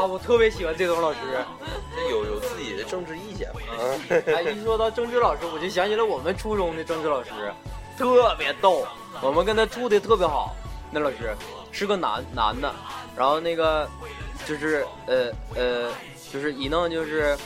[0.06, 1.18] 我特别喜欢这种老师。
[2.10, 3.60] 有有自己的政治意见嘛。
[4.26, 7.30] 哎，一说到政治老师，我就想起了我们初中的政治老师，
[7.96, 8.86] 特别逗。
[9.20, 10.54] 我们跟他处的特别好。
[10.90, 11.34] 那老师
[11.72, 12.72] 是个男男的，
[13.16, 13.88] 然后那个
[14.46, 15.90] 就是呃呃，
[16.32, 17.36] 就是一弄就是。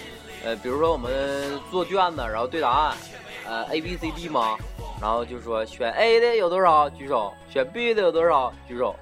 [0.44, 2.97] 呃，比如说我们做卷子，然后对答案，
[3.44, 4.57] 呃，A B C D 嘛，
[5.00, 8.94] 然后就说选 A 的有多少举手，选 B 的有多少举手，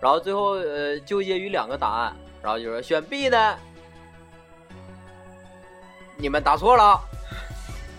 [0.00, 3.56] 然后最后呃纠结于两个答案，然后就说选 B 的，
[6.16, 7.00] 你们答错了，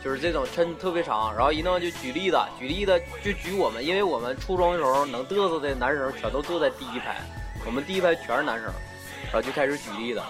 [0.04, 7.22] 就是这种抻特别长，然后一弄就举例子，举例子就举我们，因为我们初中的时候能嘚瑟的男生全都坐在第一排，
[7.66, 8.66] 我们第一排全是男生，
[9.26, 10.22] 然后就开始举例子，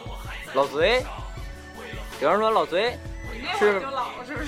[0.54, 1.04] 老隋。
[2.18, 2.98] 比方说老隋
[3.60, 3.74] 是
[4.26, 4.48] 是不是？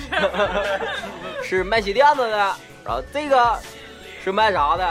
[1.44, 2.56] 是 卖鞋垫子的，
[2.88, 3.58] 然后这个
[4.24, 4.82] 是卖啥的，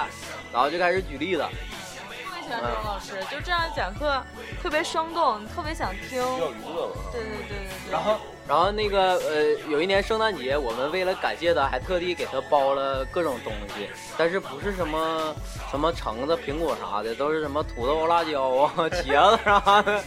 [0.53, 1.41] 然后就开始举例子。
[1.41, 4.21] 特别喜欢这种老师，就这样讲课
[4.61, 6.19] 特别生动，特别想听。
[6.19, 6.95] 要娱乐嘛。
[7.11, 7.91] 对对对对对。
[7.91, 15.35] 然后，然后那个呃，有一年圣诞节，我们为了感谢他，还特地给他包了各种东西，但是不是什么
[15.71, 20.03] 什么橙子、苹果啥的，都是什么土豆、辣椒啊、茄子啥的。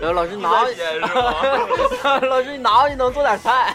[0.00, 0.80] 然后老师你拿回去，
[2.28, 3.74] 老师你拿回去能做点菜，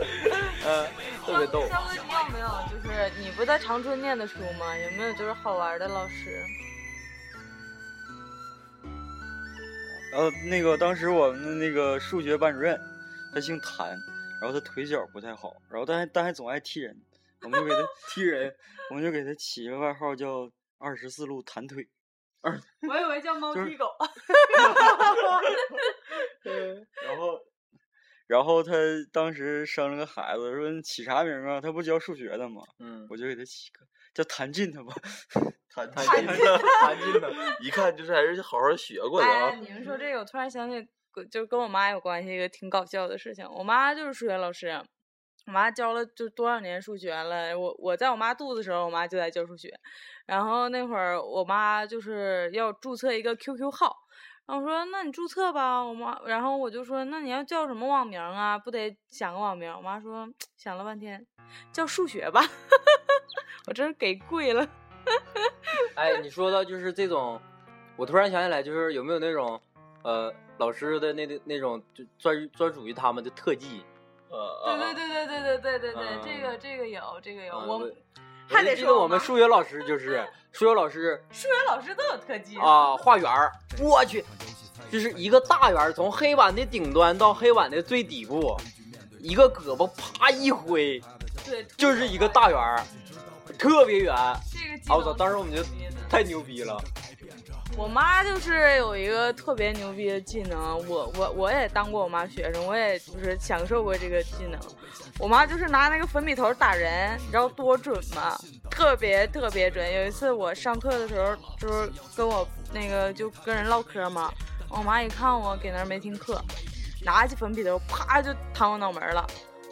[0.66, 0.86] 呃，
[1.24, 1.62] 特别逗。
[1.62, 4.76] 你有没有就是你不在长春念的书吗？
[4.76, 6.44] 有没有就是好玩的老师？
[10.12, 12.78] 然后那个当时我们的那个数学班主任，
[13.32, 13.88] 他姓谭，
[14.42, 16.94] 然后他腿脚不太好，然后但还但还总爱踢人，
[17.40, 17.78] 我们就给他
[18.10, 18.54] 踢人，
[18.90, 21.88] 我们就给他 起个外号叫二十四路弹腿。
[22.42, 23.86] 二我以为叫猫就是踢狗。
[27.06, 27.40] 然后，
[28.32, 28.72] 然后他
[29.12, 31.60] 当时生了个孩子，说你起啥名啊？
[31.60, 32.62] 他不教数学的吗？
[32.78, 34.90] 嗯，我就给他起个叫谭进他吧。
[35.68, 37.30] 谭谭进的，谭进的。
[37.60, 39.54] 一看就是还是好好学过的哎，啊。
[39.56, 40.88] 你们说这个，我突然想起，
[41.30, 43.46] 就跟我妈有关系一个挺搞笑的事情。
[43.50, 44.82] 我妈就是数学老师，
[45.46, 47.58] 我妈教了就多少年数学了。
[47.58, 49.68] 我我在我妈肚子的时候，我妈就在教数学。
[50.24, 53.94] 然后那会儿我妈就是要注册一个 QQ 号，
[54.46, 58.58] 然后我说那你注册吧，我妈，然后我就说那你要叫什么网名啊？
[58.58, 59.72] 不得想个网名？
[59.74, 61.24] 我妈说想了半天，
[61.72, 62.42] 叫数学吧。
[63.68, 64.68] 我真是给跪了。
[65.94, 67.40] 哎，你说的就是这种，
[67.96, 69.60] 我突然想起来，就是有没有那种，
[70.02, 73.84] 呃，老师的那那那种就专专属于他们的特技？
[74.28, 77.86] 呃对对对对对对对对这个这个有这个有，我
[78.48, 84.24] 还记得我们数学老师就是数学老师 数学老师都有特技啊，画圆儿，我去，
[84.90, 88.56] 就是一个大圆儿，从黑板的顶端到黑板的最底部，
[89.20, 91.00] 一个胳膊啪一挥，
[91.44, 92.82] 对，就是一个大圆儿，
[93.58, 94.14] 特别圆。
[94.14, 95.12] 啊，这个技我操！
[95.12, 95.62] 当时我们就
[96.08, 96.82] 太牛逼了。
[97.74, 104.60] 我妈就是有一个特别牛逼的技能，我我我也当过我妈学生，我也就是享受过这个技能。
[105.18, 108.36] 我妈就是拿那个粉笔头打人，你知道多准吗？
[108.70, 109.92] 特别特别准。
[109.92, 114.32] 有一次我上课的时候，就是跟我那个就跟人唠嗑嘛，
[114.68, 116.42] 我妈一看我给那没听课，
[117.04, 119.24] 拿起粉笔头啪就弹我脑门了，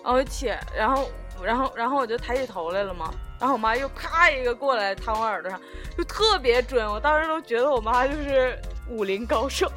[0.04, 1.10] 然后我起，然后
[1.42, 5.60] 然后然后我就抬起头来了嘛，然后我妈又咔一个过来弹我耳朵上，
[5.96, 8.56] 就特别准，我当时都觉得我妈就是
[8.88, 9.68] 武林高手。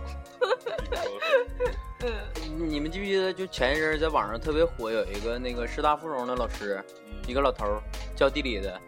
[2.03, 6.83] 嗯，你们记不记得，就前一阵儿在网上特别火，有一个那个师大附中的老师，
[7.27, 7.81] 一个老头儿
[8.15, 8.79] 教地理的，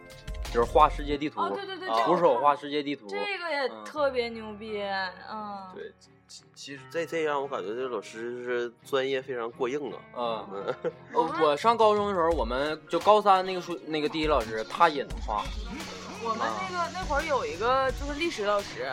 [0.54, 3.08] 就是画世界地图，哦对对对，啊这个徒手画世界地图。
[3.08, 4.82] 这个也嗯特别牛逼，
[5.32, 5.91] 嗯，对，
[6.28, 9.80] 其其实这这样，我感觉这老师是专业非常过硬
[10.13, 10.45] 啊。
[10.51, 10.75] 嗯，
[11.41, 15.43] 我上高中的时候，我们就高三那个数那个地理老师，他也能画。
[16.23, 18.91] 我们那个那会儿有一个就是历史老师，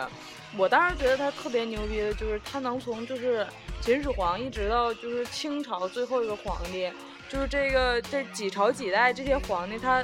[0.55, 3.45] 我当时觉得他特别牛逼的，就是他能从就是
[3.83, 6.89] 秦始皇一直到就是清朝最后一个皇帝，
[7.27, 10.01] 就是这个这几朝几代这些皇帝，他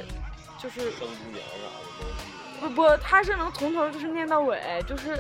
[0.62, 0.92] 就是
[2.60, 5.18] 不不，他是能从头就是念到尾，就是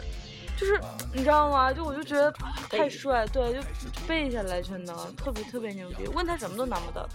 [0.59, 0.77] 就是
[1.13, 1.71] 你知道吗？
[1.71, 2.29] 就我就觉得
[2.69, 3.67] 太帅，对，就就
[4.05, 7.07] 背下来全能，特别特别牛逼，问他什么都难不倒。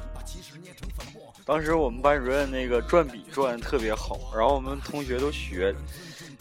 [1.45, 5.75] 当时我们班主任那个转笔转的特别好，然后我们同学都学，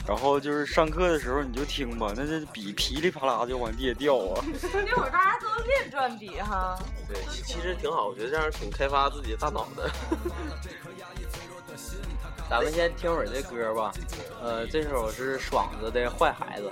[0.08, 4.42] 然后就是上课的时候你就听吧，那这笔噼里啪啦就往地下掉啊。
[4.72, 6.80] 那会儿大家都练转笔哈。
[7.06, 9.92] 对，其其实挺好，我觉得这样挺开发自己的大脑的。
[12.49, 13.91] 咱们先听会儿这歌吧，
[14.41, 16.67] 呃，这首是爽子的《坏孩子》，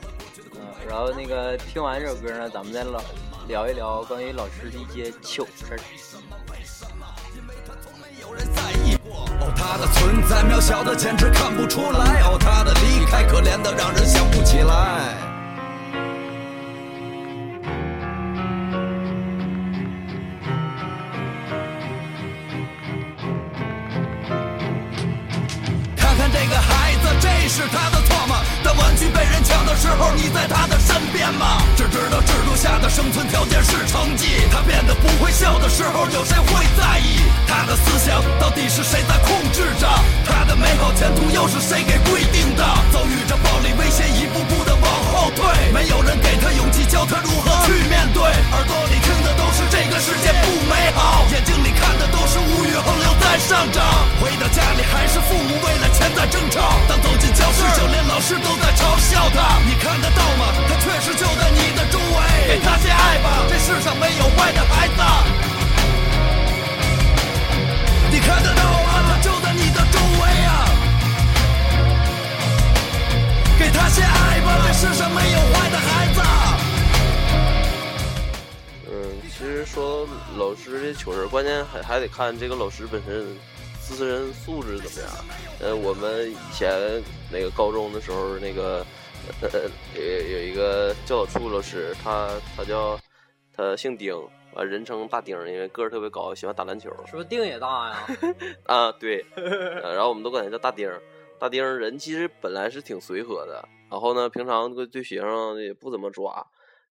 [0.54, 3.02] 嗯、然后那个听完这首歌呢，咱们再老
[3.48, 5.80] 聊一聊关于老师的一些糗事儿。
[9.10, 15.41] 哦，他的存在渺小的简直看不出来，哦，他的离开可怜的让人想不起来。
[26.52, 28.44] 的孩子，这是他的错吗？
[28.62, 31.64] 当玩具被人抢的时候，你在他的身边吗？
[31.78, 37.24] 只知道制度下的生存条件是成绩，他变得不会笑的时候，有谁会在意？
[37.48, 39.88] 他的思想到底是谁在控制着？
[40.28, 42.64] 他的美好前途又是谁给规定的？
[42.92, 44.86] 遭遇着暴力威胁，一步步的往
[45.16, 48.22] 后退，没有人给他勇气，教他如何去面对。
[48.22, 51.71] 耳朵里听的都是这个世界不美好，眼睛里
[52.32, 53.84] 是物欲横流在上涨。
[54.22, 59.60] 回到家里还是父母为了钱在争吵，当走进教室，就连老师都在嘲笑他。
[59.68, 60.48] 你看得到吗？
[60.70, 65.02] 他确实就在你的周围，给他些爱吧，这世上没有坏的孩子。
[68.10, 69.04] 你看得到吗？
[69.12, 70.70] 他就在你的周围啊，
[73.60, 76.22] 给他些爱吧，这世上没有坏的孩子
[79.66, 83.26] 说老师这糗事，关键还还得看这个老师本身
[83.80, 85.26] 自身素质怎么样。
[85.62, 88.86] 呃，我们以前那个高中的时候，那个
[89.42, 89.50] 呃
[89.96, 93.00] 有有一个教导处老师，他他叫
[93.56, 94.14] 他姓丁，
[94.54, 96.90] 啊人称大丁，因为个儿特别高，喜欢打篮球。
[97.06, 98.08] 是不是腚也大呀？
[98.68, 100.90] 啊，对，呃然后我们都管他叫大丁。
[101.40, 106.46] 大丁人其实本来是挺随和的，然后呢，平常对对学生也不怎么抓，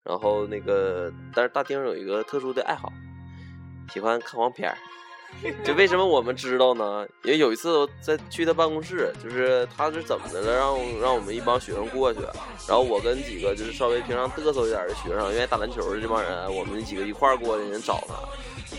[0.04, 2.92] 然后那个，但是大丁有一个特殊的爱好，
[3.92, 4.76] 喜欢看黄片儿。
[5.62, 7.06] 就为什么我们知道呢？
[7.22, 12.18] 因为有一次在去他办公室，就是他是怎么的了，让让我们一帮学生过去，
[12.66, 18.14] 然后我跟几个就是稍微平常嘚瑟一点的学生，愿意打篮球的这帮人，我们几个一块儿过去人找他。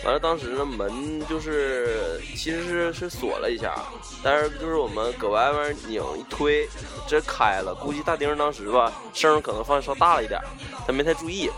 [0.03, 3.75] 完了，当时呢门就是其实是是锁了一下，
[4.23, 6.67] 但是就是我们搁外面拧一推，
[7.07, 7.75] 这开了。
[7.75, 10.41] 估计大丁当时吧声可能放稍大了一点，
[10.87, 11.49] 他没太注意，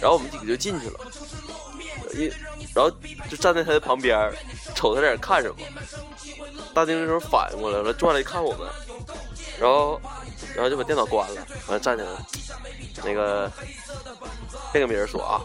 [0.00, 1.00] 然后我们几个就进去了，
[2.14, 2.32] 一
[2.74, 2.90] 然后
[3.28, 4.32] 就站在他的旁边，
[4.74, 5.56] 瞅他在那看什么。
[6.72, 8.66] 大丁这时候反应过来了，转来一看我们，
[9.60, 10.00] 然后
[10.54, 12.10] 然后就把电脑关了，完了站起来，
[13.04, 13.52] 那个
[14.72, 15.40] 别跟别人说啊。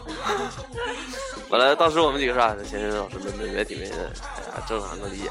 [1.50, 3.96] 完了，当时我们几个说：“啊行行，老师没没没提没提，哎
[4.58, 5.30] 呀，正常能理解。”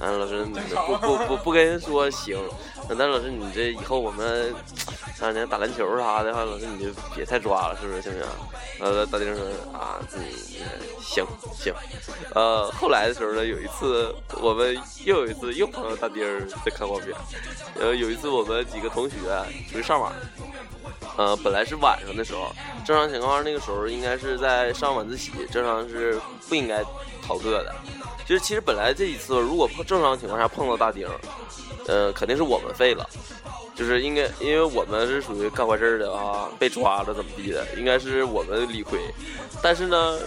[0.00, 2.38] 完了，老师不不不不跟人说行，
[2.88, 4.54] 但是老师你这以后我们
[5.20, 8.00] 啊，你打篮球啥的话，老师你就别太抓了，是不是？
[8.00, 8.26] 行不行？
[8.80, 9.44] 呃，大丁说
[9.78, 10.24] 啊，嗯，
[11.02, 11.74] 行行。
[12.34, 16.24] 呃，后来的时候呢，有一次我们又有一次又碰到大丁
[16.64, 17.14] 在看黄片，
[17.78, 19.16] 呃，有一次我们几个同学
[19.70, 20.10] 出去上网。
[21.16, 22.49] 呃，本来是晚上的时候，
[22.84, 26.82] 正常情况那个时候应该是在上晚自习，正常是不应该
[27.26, 27.74] 逃课的。
[28.26, 31.08] 就是其实本来这一次如果碰正常情况下碰到大丁，
[31.88, 33.04] 呃，肯定是我们废了，
[33.74, 39.00] 就是应该因为我们是属于干坏事的啊，被抓了怎么地的，应该是我们理亏。
[39.60, 40.18] 但是呢，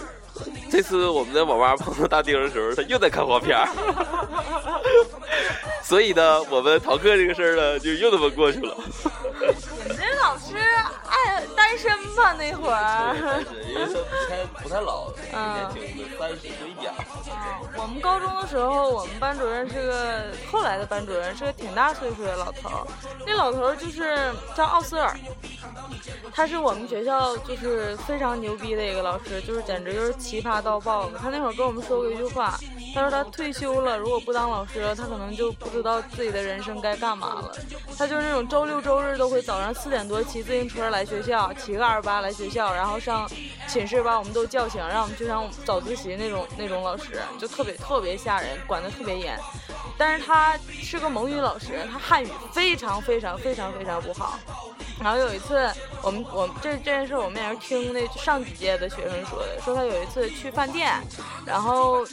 [0.70, 3.58] 这次我们在网吧碰到大丁的时候，他又在看黄片，
[5.82, 8.76] 所以呢，我们逃课这个事儿呢，就又他妈过去了。
[11.74, 13.42] 你们这老师爱单身吧那会儿？
[13.66, 16.94] 因为他不太不太老，嗯年轻的三十岁一点儿。
[17.76, 22.86] 我们高中的时候，我们班主任是个后来的班主任，是个挺大岁数的老头。
[23.26, 25.16] 那老头就是叫奥斯尔，
[26.32, 31.18] 他是我们学校就是非常牛逼的一个老师，就是简直就是奇葩到爆了。
[31.20, 32.58] 他那会儿跟我们说过一句话，
[32.94, 37.56] 他说他退休了，如果不当老师，他可能就不知道自己的人生该干嘛了。
[37.98, 43.28] 他就是那种周六周日都会早上四点多骑自行车来学校，骑个二八来学校，然后上
[43.66, 49.38] 寝室把我们都叫醒，让我们去上早自习那种那种老师，就特别特别吓人，管得特别严。
[49.96, 54.38] 但是他是个蒙语老师，他汉语非常非常非常非常不好。
[55.00, 55.68] 然后有一次，
[56.02, 60.92] 我们我们这这件事我们也是听那上几届的学生说的，说他有一次去饭店，
[61.44, 62.06] 然后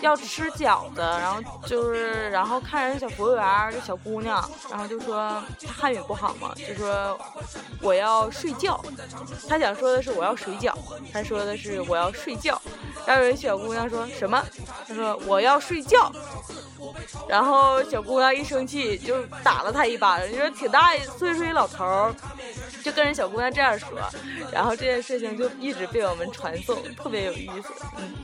[0.00, 7.18] 要吃饺子，然后就是然后看人小服务员儿，这小姑娘，然后就说她汉语不好嘛，就说
[7.82, 8.80] 我要睡觉，
[9.48, 10.72] 他想说的是我要水饺，
[11.12, 12.60] 他说的是我要睡觉，
[13.04, 14.40] 然后有一小姑娘说什么？
[14.86, 16.10] 她说我要睡觉。
[17.28, 22.14] 然后小姑娘一生气就打了他一巴掌，就是挺大岁数一老头儿，
[22.82, 23.88] 就跟人小姑娘这样说，
[24.50, 27.68] 然后这件事情就一直被我们传颂，特别有意思。
[27.98, 28.14] 嗯，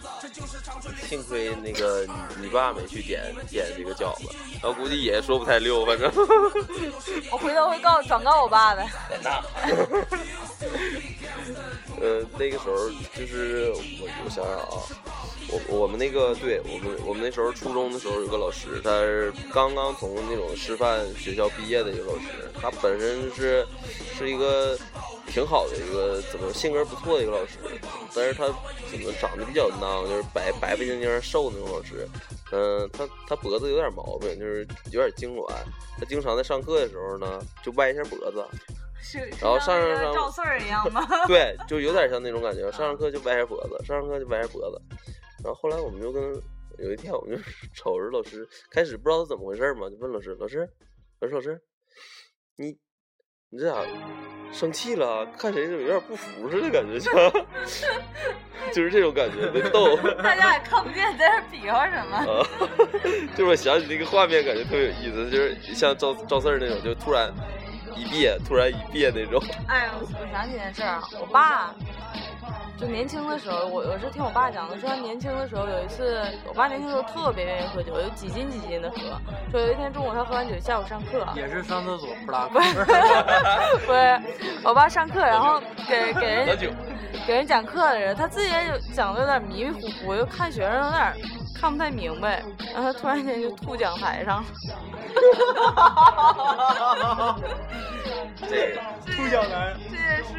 [1.06, 4.28] 幸亏那个你你爸没去点点这个饺子，
[4.62, 6.10] 然后估计也说不太溜，反正。
[7.30, 8.82] 我回头会告转告我爸的。
[12.00, 14.82] 呃，那个时候就是我我想想啊，
[15.48, 23.66] 我我们那个对我们我们那时候初中的时候有个老师，他是刚刚从那种师范学校毕业的一个老师，他本身是
[24.16, 24.76] 是一个
[25.26, 27.58] 挺好的一个怎么性格不错的一个老师，
[28.14, 28.46] 但是他
[28.90, 32.08] 怎么长得比较囊，就是白白白净净瘦的那种老师。
[32.52, 35.52] 嗯、他他脖子有点毛病，就是有点痉挛，
[35.98, 38.44] 他经常在上课的时候呢就歪一下脖子。
[39.00, 41.04] 是，然后上上上赵四儿一样吗？
[41.26, 44.80] 对，就有点像那种感觉，上上课就歪下脖子，上上课就歪下脖子。
[45.44, 46.22] 然后后来我们就跟
[46.78, 47.42] 有一天我们就
[47.76, 50.66] 瞅着老师，开始不知道他怎么回事嘛，就问老师，老师，
[51.20, 51.60] 老师，老师，
[52.56, 52.76] 你
[53.50, 53.84] 你这咋
[54.52, 55.26] 生气了？
[55.38, 57.12] 看谁怎么有点不服似的感觉， 像
[58.72, 59.96] 就是这种感觉，特逗。
[60.22, 62.16] 大家也看不见，在这比划什么？
[62.16, 62.46] 啊，
[63.36, 67.32] 就是我想起那个画面，感觉特别有意思，就是像赵赵四儿那种，就突然
[67.96, 69.40] 一变，突然一变那种。
[69.68, 71.74] 哎，我我想起件事儿，我爸
[72.76, 78.96] 就年轻的时候，我我是听我爸讲的，说他年轻的时候有一次，我爸年轻的时候特别愿意喝酒，有几斤几斤的喝。
[79.50, 82.74] 说有一天中午他喝完酒，下午上课，也是上厕所不拉 不是
[83.86, 84.20] 不是，
[84.64, 86.68] 我爸上课，然后给给人喝酒，
[87.26, 91.14] 给人讲课的人，他自己也有讲的有点迷迷糊糊，就看学生有点
[91.54, 92.42] 看不太明白，
[92.74, 94.44] 然后他突然间就吐讲台上了。
[98.48, 98.74] 这
[99.06, 100.34] 吐小男，这件事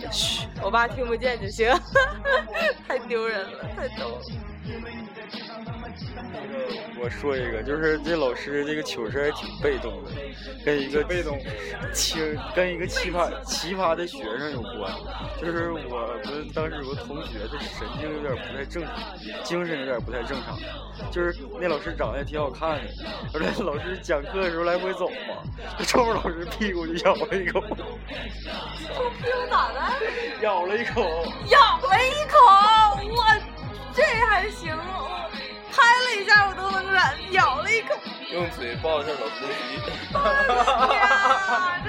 [0.00, 1.68] 情，嘘我爸听不见就行，
[2.88, 5.03] 太丢人了，太逗了。
[7.00, 10.10] 我说一个，就是这老师这个糗事还挺被动的，
[10.64, 11.38] 跟一个被动
[11.92, 12.18] 奇
[12.54, 14.92] 跟一个奇葩奇葩的学生有关。
[15.40, 18.94] 就是我们当时有个同学，他神经有点不太正常，
[19.42, 20.58] 精神有点不太正常。
[21.10, 22.90] 就是那老师长得也挺好看的，
[23.32, 25.42] 后来老师讲课的时候来回走嘛，
[25.76, 29.80] 他冲着老师屁股就咬了一口，我屁股咋的？
[30.40, 31.02] 咬了一口，
[31.50, 32.38] 咬了一口，
[33.14, 33.24] 我
[33.92, 35.13] 这还行，我
[35.74, 37.02] 拍了一下我都能忍，
[37.32, 37.94] 咬了一口。
[38.32, 39.80] 用嘴抱一下老师的皮。
[39.82, 41.82] 天啊，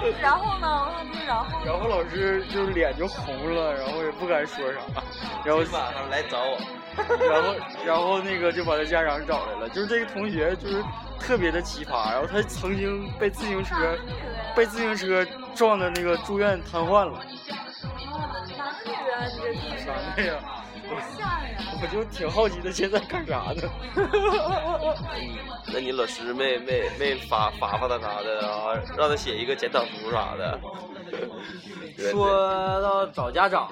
[0.00, 0.90] 这然后呢？
[1.26, 1.64] 然后呢。
[1.64, 4.80] 然后老师就脸就红了，然后也不敢说啥，
[5.44, 6.58] 然后今晚上来找我。
[7.28, 9.68] 然后，然后那个就把他家长找来了。
[9.68, 10.82] 就是这个同学，就是
[11.18, 12.10] 特别的奇葩。
[12.10, 13.74] 然后他曾经被自行车
[14.54, 17.20] 被自行车撞的那个住院瘫痪了。
[18.56, 19.28] 男的女的？
[19.28, 20.34] 你这故事男的呀。
[21.80, 23.62] 我就挺好奇他现在干啥呢？
[25.72, 28.74] 那你老师没没没罚罚罚他啥的啊？
[28.96, 30.58] 让他写一个检讨书啥的。
[32.10, 33.68] 说到找家长，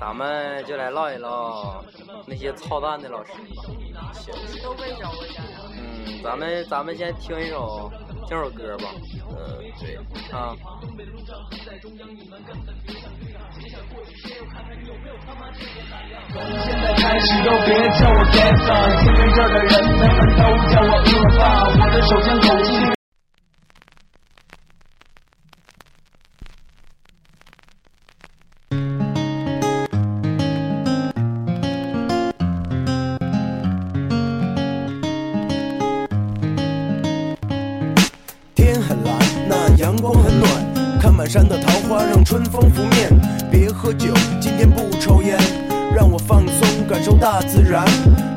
[0.00, 1.84] 咱们就来唠一唠
[2.26, 3.62] 那些操蛋的老师吧。
[4.62, 5.70] 都被找过家长。
[5.76, 7.90] 嗯，咱们咱们先听一首
[8.28, 8.84] 这首歌吧。
[9.30, 9.36] 嗯，
[9.80, 9.96] 对。
[10.36, 10.54] 啊。
[16.62, 18.68] 现在开始都别叫我 Gangsta，
[19.02, 22.97] 因为这儿的人他们都叫我恶霸，我的手枪口气。
[39.98, 40.48] 阳光很暖，
[41.00, 43.10] 看满山的桃花让春风拂面。
[43.50, 45.36] 别喝酒，今天不抽烟，
[45.92, 47.84] 让我放松，感受大自然。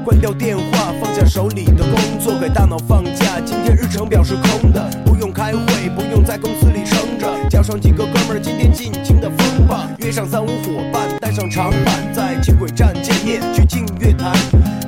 [0.04, 3.40] 关掉电话，放下手里的工作，给大脑放假。
[3.46, 14.36] 今天日程表是空的，不用开会，不用在公司里撑着，叫上几个哥们儿，今天尽情的疯吧，约上三五伙伴，带上长板，在轻轨站见面，去净月潭。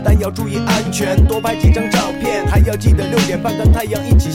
[0.03, 4.31] 但要注意安全，多拍几张照片，还要记得六点半跟太阳一起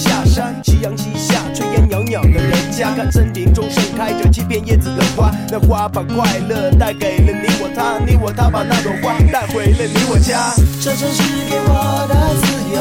[2.99, 10.53] 看森林中盛开着七片叶子的花，那花把快乐带给了你我他，你我他把那朵花带回了你我家。
[10.83, 12.79] 这城市给我的自由，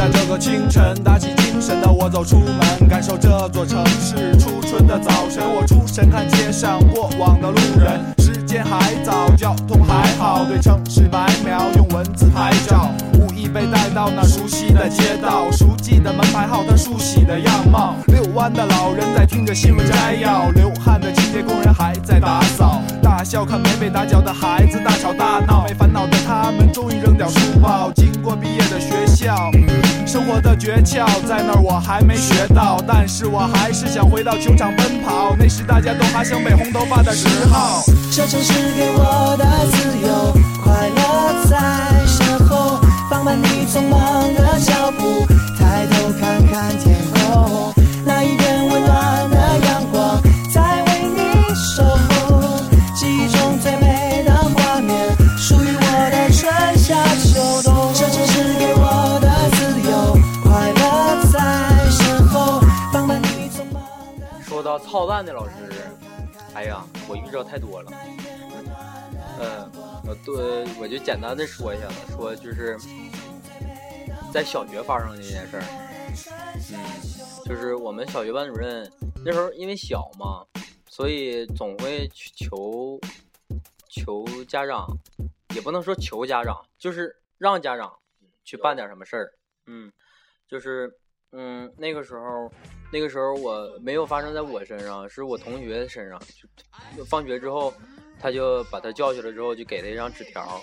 [0.00, 5.44] 在这个清晨，打起精神的我走出门，感受这座城市初春的早晨。
[5.44, 12.88] 我出神看街上过往的路人，时间还早，交通还好，对城市白描，用文字拍照。
[13.12, 17.94] 无意被带到那熟悉的街道，熟悉的门牌号，他梳洗的样貌。
[18.06, 22.79] 遛弯的老人在听着新闻摘要，流汗的清洁工人还在打扫，
[23.24, 29.50] 笑看没被打搅的孩子大吵大闹，没烦恼的他们终于扔掉书包，经过毕业的学校，
[30.06, 37.82] 生活的诀窍在那儿我还没学到，但是我还是想回到球场奔跑，那时大家都还想被红头发的时候。
[38.10, 40.32] 这城市给我的自由，
[40.64, 45.26] 快乐在身后，放慢你匆忙的脚步，
[65.10, 65.54] 说到操蛋的老师，
[66.54, 67.90] 哎呀，我遇着太多了。
[69.40, 69.68] 嗯，
[70.06, 72.78] 我对我就简单的说一下子，说就是
[74.32, 75.62] 在小学发生的一件事儿。
[76.72, 78.88] 嗯，就是我们小学班主任
[79.24, 80.46] 那时候因为小嘛，
[80.88, 83.00] 所以总会去求
[83.88, 84.86] 求家长，
[85.56, 87.92] 也不能说求家长，就是让家长
[88.44, 89.32] 去办点什么事儿。
[89.66, 89.92] 嗯，
[90.46, 90.88] 就是
[91.32, 92.52] 嗯那个时候
[92.92, 96.20] 那个时候我没有发生在我身上，是我同学身上。
[96.96, 97.72] 就放学之后，
[98.20, 100.60] 他就把他叫去了之后，就给他一张纸条，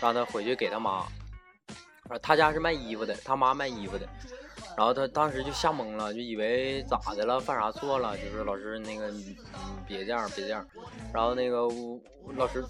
[0.00, 1.06] 让他回去给他妈。
[2.22, 4.08] 他家是卖衣服的，他妈卖衣服的。
[4.76, 8.16] 然后他当时就吓懵了，就以为咋的了，犯啥错了？
[8.16, 9.36] 就说老师那个，你
[9.86, 10.66] 别这样，别这样。
[11.12, 11.68] 然后那个
[12.36, 12.64] 老师，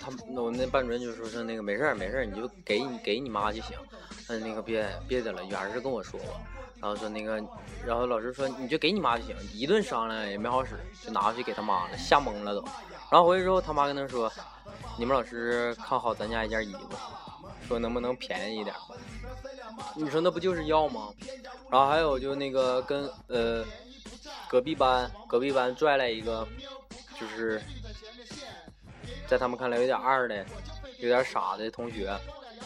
[0.00, 3.76] 他我那班主任就说是那个没事儿没事儿，你就给你给你妈就行。
[4.28, 6.40] 嗯，那个别别的了，有啥事跟我说吧。
[6.80, 7.36] 然后说那个，
[7.84, 12.64] 然后老师说你就给你妈就行，一顿商量也没好使，就拿回去给他妈了，吓懵了都。
[13.10, 14.32] 然后回去之后，他妈跟他说，
[14.96, 16.96] 你们老师看好咱家一件衣服，
[17.68, 18.74] 说能不能便宜一点。
[19.94, 21.12] 你说那不就是要吗？
[21.70, 23.64] 然后还有就那个跟呃
[24.48, 26.46] 隔壁班隔壁班拽来一个，
[27.18, 27.60] 就是
[29.26, 30.44] 在他们看来有点二的、
[30.98, 32.14] 有点傻的同学，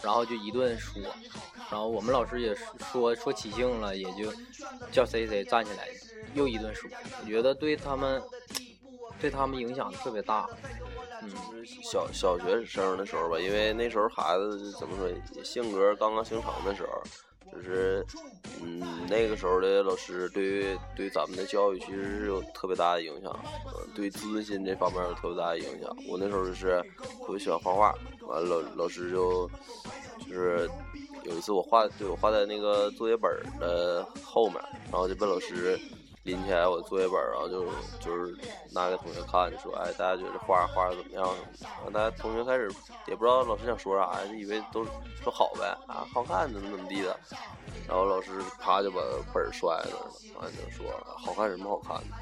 [0.02, 1.02] 然后就一顿说，
[1.70, 2.54] 然后我们老师也
[2.92, 4.32] 说说起劲了，也就
[4.90, 5.88] 叫谁谁站起来
[6.34, 6.90] 又一顿说。
[7.22, 8.22] 我觉得对他们
[9.20, 10.48] 对他们影响特别大。
[11.22, 11.30] 嗯，
[11.64, 17.02] 小小学生的时候吧，因为那时候孩子怎么说，性格刚刚形成的时候，
[17.54, 18.04] 就是
[18.62, 23.34] 嗯，那个时候的老师对于对咱们的教育其实是有特别大的影响，
[23.94, 25.96] 对自尊心这方面有特别大的影响。
[26.08, 26.82] 我那时候就是
[27.20, 27.94] 特别喜欢画画，
[28.26, 29.48] 完了老老师就
[30.28, 30.68] 就是
[31.24, 33.30] 有一次我画，对我画在那个作业本
[33.60, 34.56] 的后面，
[34.90, 35.78] 然后就被老师。
[36.24, 37.66] 拎起来我作业本，然后就
[38.00, 38.34] 就是
[38.72, 41.22] 拿给同学看，就说：“哎，大家觉得画画的怎么样？”
[41.60, 42.70] 然后大家同学开始
[43.06, 44.84] 也不知道老师想说啥，就以为都
[45.22, 47.18] 说好呗，啊，好看怎么怎么地的。
[47.86, 49.00] 然后老师啪就把
[49.34, 52.16] 本摔那了，完了就说：“好看什么好看的？”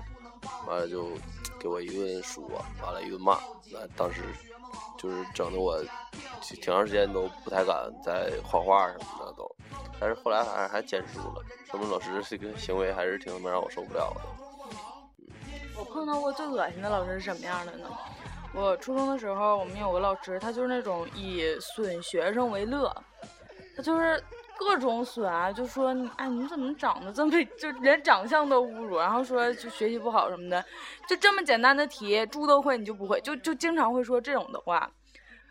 [0.66, 1.11] 完了就
[1.61, 2.42] 给我一顿说，
[2.82, 3.38] 完了一顿骂。
[3.70, 4.22] 那当时
[4.98, 5.82] 就是整的我
[6.40, 9.50] 挺长时间都不太敢再画画什么的都。
[10.00, 14.20] 但是后来还还坚持住了，说明老师这个行为还是挺他妈让我受不了的。
[15.76, 17.88] 我碰到过最恶心的老师是什么样的呢？
[18.54, 22.94] 我初中的时候，我们有个老师，他就是那种以损学生为乐，
[23.74, 24.22] 他就是
[24.64, 30.64] 各种损啊，就说哎你怎么长得这么，就连长相都侮辱，然后说就学习不好什么的，
[31.08, 34.90] 就这么简单的题猪都会你就不会，就就经常会说这种的话。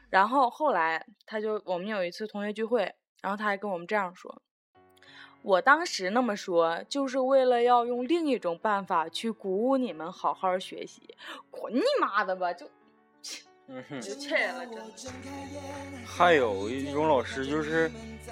[0.10, 2.94] 然后后来他就我们有一次同学聚会。
[3.22, 4.42] 然后他还跟我们这样说
[5.46, 11.16] ：“我当时那么说，就是为了要用另一种办法去鼓舞你们好好学习。
[11.52, 12.52] 滚你妈的吧！
[12.52, 12.66] 就，
[14.02, 14.66] 就气了，
[14.96, 15.30] 真的。
[16.06, 17.90] 还有一种老师就是，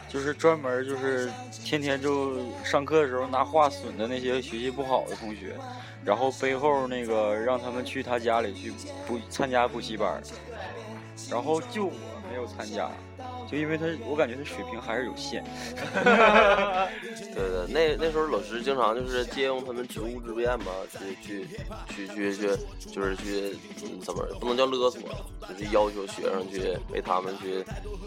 [0.08, 5.56] 就是专门就是天天就上课的时候拿话损的那些学习不好的同学，
[6.04, 8.72] 然后背后那个让他们去他家里去
[9.08, 10.22] 补参加补习班，
[11.30, 12.92] 然后就我没有参加。”
[13.50, 15.44] 就因为他，我感觉他水平还是有限。
[17.34, 21.48] 对对，那那时候老师经常就是借用他们职务之便嘛，去去
[21.88, 22.58] 去去去，
[22.92, 23.58] 就是去
[24.04, 25.02] 怎么不能叫勒索，
[25.48, 27.64] 就是要求学生去为他们去，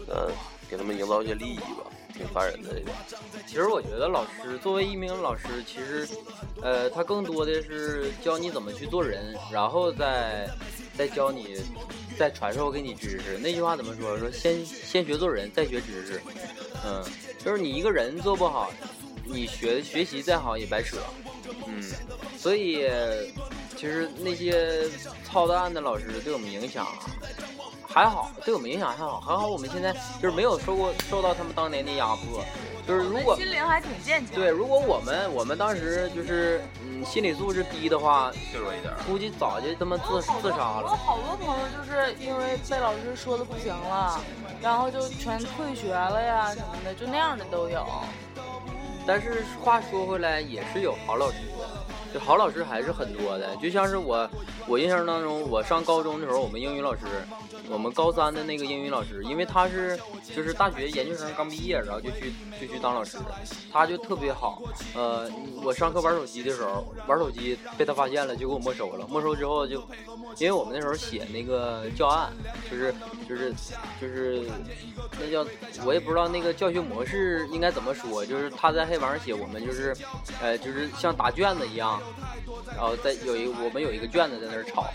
[0.07, 0.31] 呃，
[0.69, 1.83] 给他们营造一些利益吧，
[2.15, 2.91] 挺烦人的这个。
[3.45, 6.07] 其实我觉得老师作为一名老师，其实，
[6.61, 10.49] 呃，他更多的是教你怎么去做人，然后再
[10.97, 11.57] 再教你。
[12.17, 14.17] 再传授给你知识，那句话怎么说？
[14.17, 16.21] 说先先学做人，再学知识。
[16.85, 17.03] 嗯，
[17.43, 18.71] 就是你一个人做不好，
[19.25, 20.97] 你学学习再好也白扯。
[21.67, 21.81] 嗯，
[22.37, 22.89] 所以
[23.75, 24.89] 其实那些
[25.23, 26.87] 操蛋的老师对我们影响
[27.87, 32.43] 还好，对我们影响还好，还好我们现在就是没有受过受到他们当年的压迫。
[32.87, 34.35] 就是如果心灵还挺健全。
[34.35, 40.83] 对，如果我们我们当时就是嗯心理素质低的话，脆弱一点，估计早就他妈自自杀了。
[40.83, 44.19] 我好多朋友就是因为被老师说的不行了，
[44.61, 47.85] 然后就全退学了呀什么的，就那样的都有。
[49.05, 51.37] 但是话说回来，也是有好老师。
[52.13, 54.29] 就好老师还是很多的，就像是我，
[54.67, 57.01] 我印象当中，我上高中的时候，我们英语老师，
[57.67, 59.99] 我们高三的那个英语老师，因为他是
[60.35, 63.17] 就是大学研究生刚毕业，然后就去就去当老师，
[63.71, 64.61] 他就特别好。
[64.93, 65.27] 呃，
[65.63, 69.07] 我上课玩手机的时候，玩手机被他发现了，就给我没收了。
[69.07, 69.79] 没收之后就，
[70.37, 72.31] 因为我们那时候写那个教案，
[72.69, 72.93] 就是
[73.27, 73.51] 就是
[73.99, 74.43] 就是
[75.19, 75.43] 那叫
[75.83, 79.95] 我也不知道那个教学模式应该怎么说，就是他在黑板上写，我们就是
[80.39, 81.99] 呃就是像答卷子一样。
[82.75, 84.85] 然后在有一我们有一个卷子在那儿抄，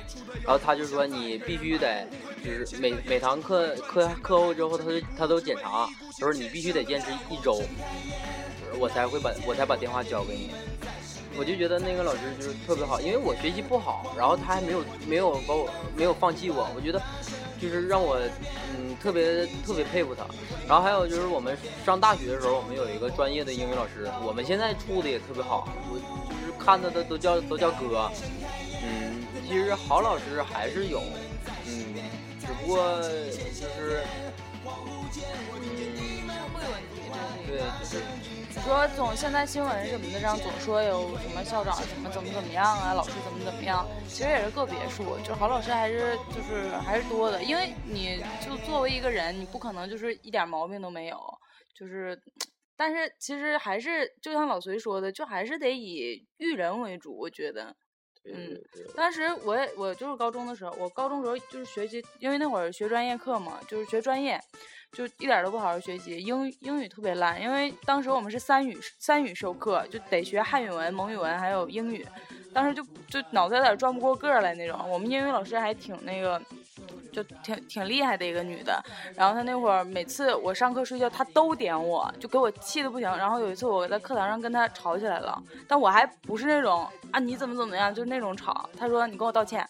[0.45, 2.07] 然后他就说你必须得
[2.45, 5.89] 就是每每堂课课课后之后他都他都检查，
[6.19, 7.63] 他说你必须得坚持一周，
[8.79, 10.51] 我才会把我才把电话交给你。
[11.39, 17.01] 我就觉得那个老师就是特别好，因为我学习不好，然后他还没有没有把我没有放弃我，我觉得
[17.61, 18.19] 就是让我
[18.77, 20.27] 嗯特别特别佩服他。
[20.67, 21.57] 然后还有就是我们
[21.87, 26.28] 上大学的时候，我们有一个专业的英语老师，我们现在处的也特别好，我
[26.59, 28.11] 看他的都叫都叫哥。
[28.83, 31.01] 嗯，其实好老师还是有，
[31.67, 31.95] 嗯，
[32.41, 34.05] 只不过就是
[34.65, 34.71] 嗯，
[37.47, 38.03] 对，就是
[38.55, 51.19] 你说总现在新闻什么的上总说有什么校长怎么怎么怎么样啊，老师怎么怎么样，其实也是个别数，就是好老师还是就是还是多的，因为你就作为一个人，你不可能就是一点毛病都没有，
[51.75, 52.21] 就是，
[52.79, 57.74] 但是其实还是就像老隋说的，就还是得以育人为主，我觉得。
[58.31, 58.61] 嗯，
[58.95, 64.39] 当时我也我就是高中的时候，我高中时候就是学习，因为那会儿学专业课嘛，就是学专业，
[64.93, 72.07] 就一点都不好好学习，英英语特别烂，因为当时我们是三语三语授课，就得学汉语文、蒙语文还有英语，
[72.53, 74.78] 当时就就脑袋有点转不过个来那种。
[74.88, 76.40] 我们英语老师还挺那个。
[77.11, 78.80] 就挺挺厉害的一个女的，
[79.16, 83.09] 然后她那会儿每次我上课睡觉，她都点我，就给我气的不行。
[83.16, 88.68] 然后有一次我在课堂上跟她吵起来了，但我还不是那种啊你怎么怎么样，就是那种吵。
[88.78, 89.66] 她说你跟我道歉，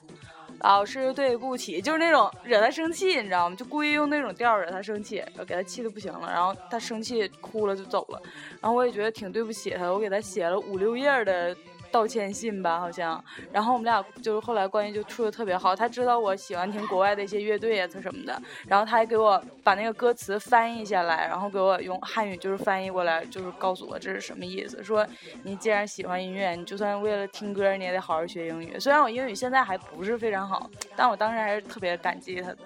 [0.60, 3.56] 老师对不起，就是那种惹她生气，你知道吗？
[3.56, 6.30] 就故意用那种调惹她生气，给她气的不行了。
[6.30, 8.20] 然后她生气哭了就走了，
[8.60, 11.56] 然后我也觉得挺对不起她，我给她写了五六页的。
[11.90, 13.22] 道歉信吧，好像，
[13.52, 15.74] 然后我们俩就是后来关系就处的特别好。
[15.74, 24.82] 他知道我喜欢听国外的一些乐队啊，他什么的，然后他还给我把那个歌词翻译下来，然后给我用汉语就是翻译过来，就是告诉我这是什么意思。
[24.84, 25.06] 说
[25.42, 28.78] 你既然喜欢音乐，你就算为了听歌，你也得好好学英语。
[28.78, 32.58] 虽然我英语现在还不是非常好，但我当时还是特别感激他的。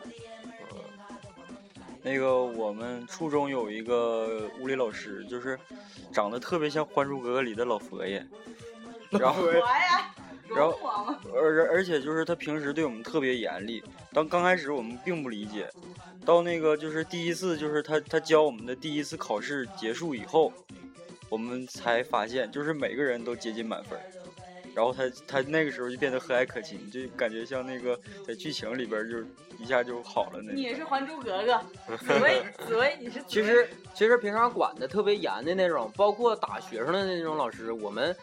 [2.05, 5.57] 那个我们初中有一个物理老师，就是
[6.11, 8.27] 长得特别像《还珠格格》里的老佛爷。
[9.13, 9.47] 然后，
[10.49, 13.83] 然后，而而且就是他平时对我们特别严厉。
[14.13, 15.69] 当刚开始我们并不理解，
[16.25, 20.53] 到那个就是第一次，就是他他教我们的第一次考试结束以后，
[21.29, 23.99] 我们才发现，就是每个人都接近满分。
[24.75, 29.19] 然后他他那个时候就变得和蔼可亲，就感觉像那个在剧情里边就
[29.59, 30.55] 一下就好了那。
[30.55, 31.53] 你是《还珠格格》，
[31.99, 33.23] 紫薇 紫薇，你是。
[33.29, 38.17] 其实其实平常管的特别严的那种，包括打学生的那种老师，我们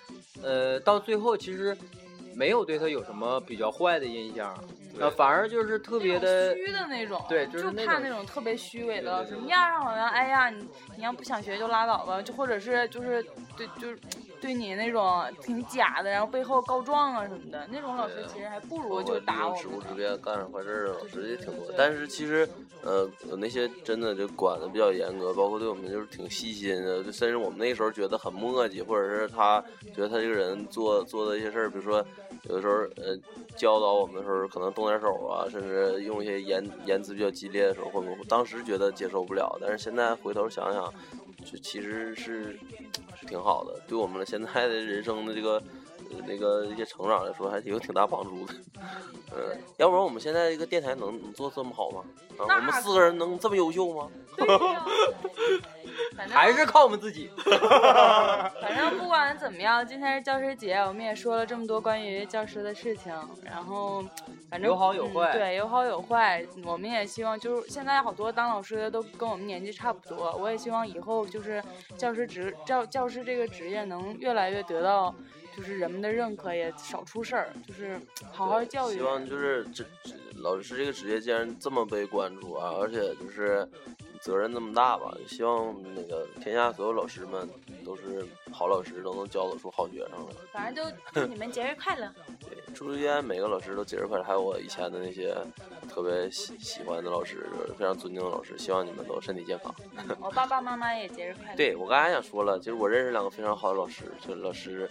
[0.43, 1.75] 呃到最后其实
[2.35, 4.57] 没有对他有什么比较坏的印象，
[4.99, 10.67] 呃反而就是特别的虚的那种，对，就是怕那种特别虚伪的老师，面上好像哎呀你
[10.97, 13.25] 你要不想学就拉倒吧，就或者是就是
[13.57, 13.99] 对就是。
[14.41, 19.61] 对你那种挺假的，然后背后告状啊什么的，那种老师其实还不如就打我们。
[19.61, 22.47] 职务之便干上坏事的老师也挺多，但是其实
[22.81, 29.63] 呃那些真的就管的比较严格，包括对我们就是挺细心的，甚至我们那时候觉得很磨叽，或者是他
[29.93, 32.03] 觉得他这个人做做的一些事儿，比如说
[32.43, 33.17] 有的时候呃
[33.59, 40.91] 教导我们的时候可能动点手啊，甚至用一些言言辞比较激烈的时候，会不会当时觉得接受不了，但是现在回头想想。
[41.45, 42.59] 就其实是是
[43.25, 45.63] 挺好的，对我们现在的人生的这个
[46.27, 48.53] 那个一些成长来说，还是有挺大帮助的。
[49.35, 52.03] 嗯， 要不然我们现在这个电台能能做这么好吗？
[52.37, 54.07] 啊，我们四个人能这么优秀吗？
[56.29, 57.29] 还是靠我们自己。
[58.61, 64.03] 反正不管怎么样，今天是教师节，我们也说了这么多关于教师的事情，然后
[64.49, 66.45] 反正有好有坏，对，有好有坏。
[66.65, 71.63] 我们也希望，就是现在好多当老师的都跟我们年纪差不多，我也希望以后就是
[71.97, 75.13] 教师职教教师这个职业能越来越得到
[75.59, 77.99] 就是人们的认可，也少出事儿，就是
[78.31, 78.95] 好好教育。
[78.95, 83.67] 希望就是这这老师这个职业既然这么被关注啊，而且就是。
[84.21, 87.49] 责任这么大吧，希望那个天下所有老师们
[87.85, 90.35] 都是好老师，都能教得出好学生来。
[90.51, 92.13] 反正就祝你们节日快乐。
[92.37, 94.23] 对，祝愿每个老师都节日快乐。
[94.25, 95.33] 还有我以前的那些
[95.87, 97.47] 特别喜喜欢的老师，
[97.77, 99.73] 非常尊敬的老师，希望你们都身体健康。
[100.19, 101.55] 我爸爸妈妈也节日快乐。
[101.55, 104.89] 对我刚才想说了，就是我认识两个非常好的老师，就老师，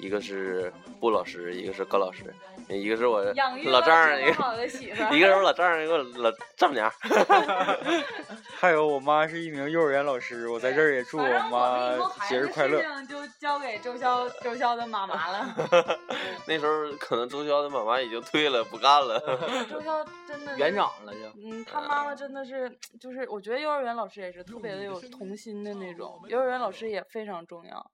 [0.00, 2.34] 一个是布老师，一个是高老师，
[2.68, 6.90] 一个是我老丈人，一个一个是我老丈人，一个老丈母娘。
[8.58, 11.96] 还有我妈是一名幼儿园老师，我在这儿也祝我妈
[12.28, 12.82] 节日快乐。
[13.08, 15.54] 就交给周潇周潇的妈妈了。
[16.46, 19.18] 那时候可能周潇的妈妈已经退了，不干了。
[19.68, 21.20] 周潇真的园长了就。
[21.42, 22.70] 嗯，他妈妈真的是，
[23.00, 27.90] 就是我觉得幼儿园老师也是特别的有童心的那种，幼儿园老师也非常重要。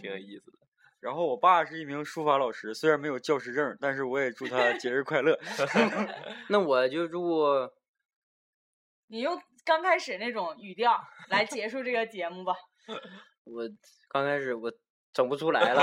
[0.00, 0.58] 挺有意思的。
[1.00, 5.38] 然后我爸是一名书法老师，虽然没有教师证，但是我也祝他 节日快乐。
[6.50, 7.44] 那我就祝
[9.08, 9.40] 你用。
[9.64, 10.96] 刚开始那种语调
[11.28, 12.54] 来结束这个节目吧。
[13.42, 13.68] 我
[14.08, 14.72] 刚开始我
[15.12, 15.82] 整不出来了。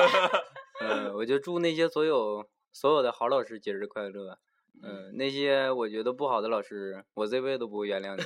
[0.79, 4.39] 嗯，我就祝那些所有所有的好老师节日快乐。
[4.81, 8.23] 嗯，那些我觉得不好的老师，我这辈子都不会原谅你。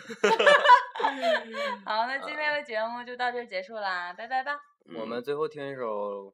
[1.83, 4.59] 好，那今天的节目就到这儿结束啦，拜拜吧。
[4.95, 6.27] 我们最后听一首《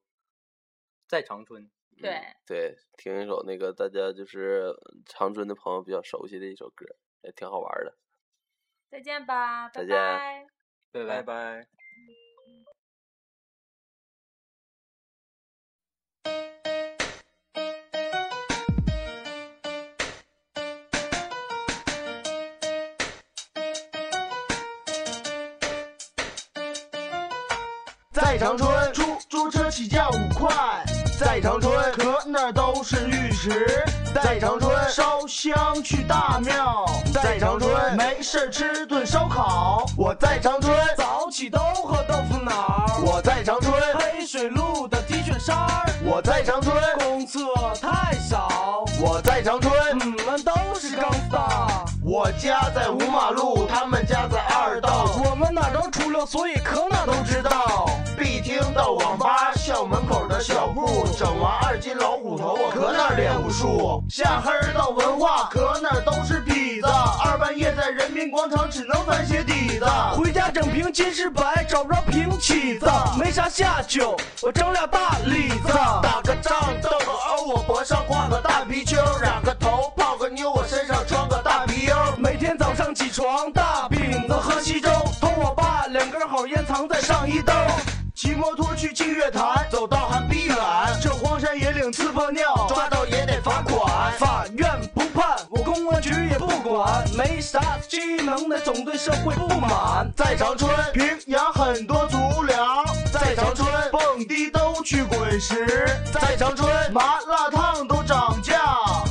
[1.13, 1.63] 在长春》。
[2.01, 4.73] 对对，听一首那个大家就是
[5.05, 6.87] 长春的朋友比较熟悉的一首歌，
[7.21, 7.95] 也挺好玩的。
[8.89, 10.47] 再见吧，拜再见拜。
[10.91, 11.67] 拜拜拜。
[28.11, 30.83] 在长春，出租车起价五块。
[31.23, 33.85] 在长春，可哪儿都是浴池。
[34.13, 36.85] 在长春，烧香去大庙。
[37.13, 39.85] 在长春，没事吃顿烧烤。
[39.97, 42.99] 我在长春，早起都喝豆腐脑。
[43.05, 45.89] 我在长春，黑水路的 T 恤衫儿。
[46.03, 47.39] 我在长春，公厕
[47.81, 48.83] 太少。
[48.99, 51.85] 我在长春，你们都是钢丝大。
[52.03, 55.05] 我家在五马路，他们家在二道。
[55.25, 57.89] 我们哪儿都出溜，所以可哪都知道。
[58.73, 64.03] 到网吧校门口的小铺，整完二斤老虎头，我搁那练武术。
[64.09, 66.87] 下黑到文化，搁那都是痞子。
[67.23, 69.85] 二半夜在人民广场只能翻鞋底子。
[70.17, 72.89] 回家整瓶金士白，找不着瓶起子。
[73.17, 75.71] 没啥下酒，我整俩大李子。
[76.01, 81.95] 打个仗斗个殴，我脖上挂个大皮球，染个头泡个妞，我身上穿个大皮优。
[82.17, 84.89] 每天早上起床，大饼子喝稀粥，
[85.21, 87.53] 偷我爸两根好烟藏在上衣兜。
[88.43, 90.57] 骑摩托去净月潭，走道还逼远。
[91.01, 94.11] 这荒山野岭呲泡尿，抓到也得罚款。
[94.19, 100.11] 法院不判，我公安局也不管，没啥技能的总对社会不满。
[100.13, 102.83] 在长春，平阳很多足疗。
[103.13, 105.87] 在长春，蹦迪都去滚石。
[106.11, 108.59] 在长春，麻辣烫都涨价。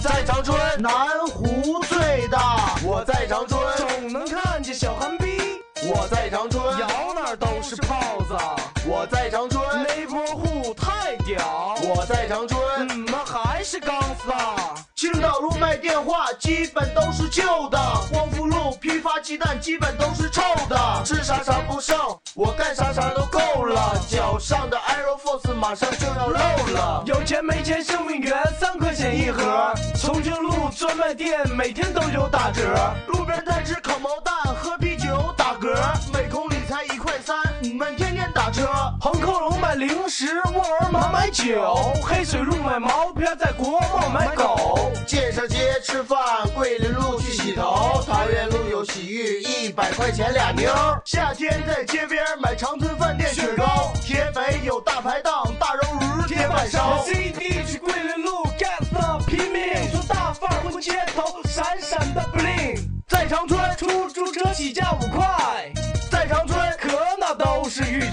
[0.02, 2.76] 在长春，南湖最大。
[2.84, 5.62] 我在长春，总能看见小韩逼。
[5.86, 7.96] 我在长春，摇哪儿都是泡
[8.28, 8.36] 子。
[8.84, 11.76] 我在长春，那波户太屌。
[11.94, 14.56] 我在长春，怎么还是钢丝大。
[14.96, 17.78] 青岛路卖电话，基本都是旧的。
[18.10, 21.02] 光复路批发鸡蛋，基本都是臭的。
[21.04, 21.96] 吃啥啥不剩，
[22.34, 23.94] 我干啥啥都够了。
[24.08, 26.38] 脚上的 Air Force 马上就要漏
[26.72, 27.04] 了。
[27.06, 29.72] 有钱没钱，生命源三块钱一盒。
[30.00, 32.62] 重庆路专卖店每天都有打折。
[33.06, 35.72] 路边摊吃烤毛蛋，喝啤酒打嗝。
[36.12, 37.96] 每公里才一块三，你们
[38.32, 38.66] 打车。
[39.00, 41.92] 横扣龙买零食，沃尔玛买酒。
[42.02, 44.90] 黑水路买毛片，在国贸买狗。
[45.06, 46.18] 建设街吃饭，
[46.54, 48.02] 桂林路去洗头。
[48.06, 50.72] 桃园路有洗浴，一百块钱俩妞。
[51.04, 53.92] 夏天在街边买长春饭店雪糕。
[54.02, 57.02] 铁北有大排档，大肉鱼铁板烧。
[57.04, 62.80] CD 去桂林路 gas 的拼命，做大范儿混街头，闪闪的 bling。
[63.08, 65.72] 在长春，出租车起价五块。
[66.10, 66.58] 在长春，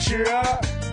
[0.09, 0.25] 是浴池。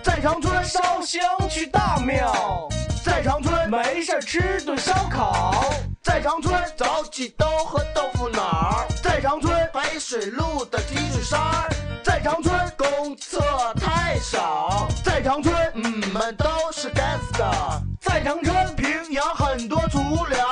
[0.03, 2.69] 在长春，烧香去大庙。
[3.03, 5.65] 在长春，没事吃顿烧烤。
[6.03, 8.85] 在长春，早几刀喝豆腐脑。
[9.01, 11.69] 在长春，白水路的 T 恤衫儿。
[12.03, 13.41] 在长春，公厕
[13.79, 14.87] 太少。
[15.03, 17.81] 在长春，你们都是 gangster。
[17.99, 19.99] 在长春，平阳很多足
[20.29, 20.47] 疗。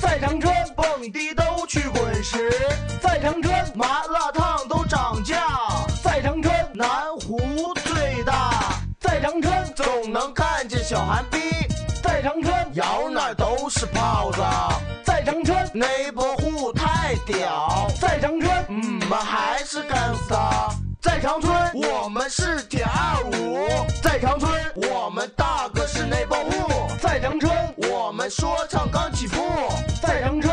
[0.00, 2.50] 在长春，蹦迪都去滚石。
[3.02, 5.36] 在长春，麻辣烫都涨价。
[6.02, 6.88] 在长春，南
[7.20, 7.75] 湖。
[10.12, 11.40] 能看见小寒冰
[12.02, 12.54] 在长春。
[12.74, 14.40] 摇哪儿都是泡子
[15.04, 15.56] 在长春。
[15.74, 18.64] neighborhood 太屌在长春。
[18.68, 21.54] 嗯们还是 gangsta 在长春。
[21.74, 23.66] 我们是铁二五
[24.02, 24.50] 在长春。
[24.74, 27.52] 我们大哥是那波户在长春。
[27.90, 29.36] 我们说唱刚起步
[30.02, 30.45] 在长春。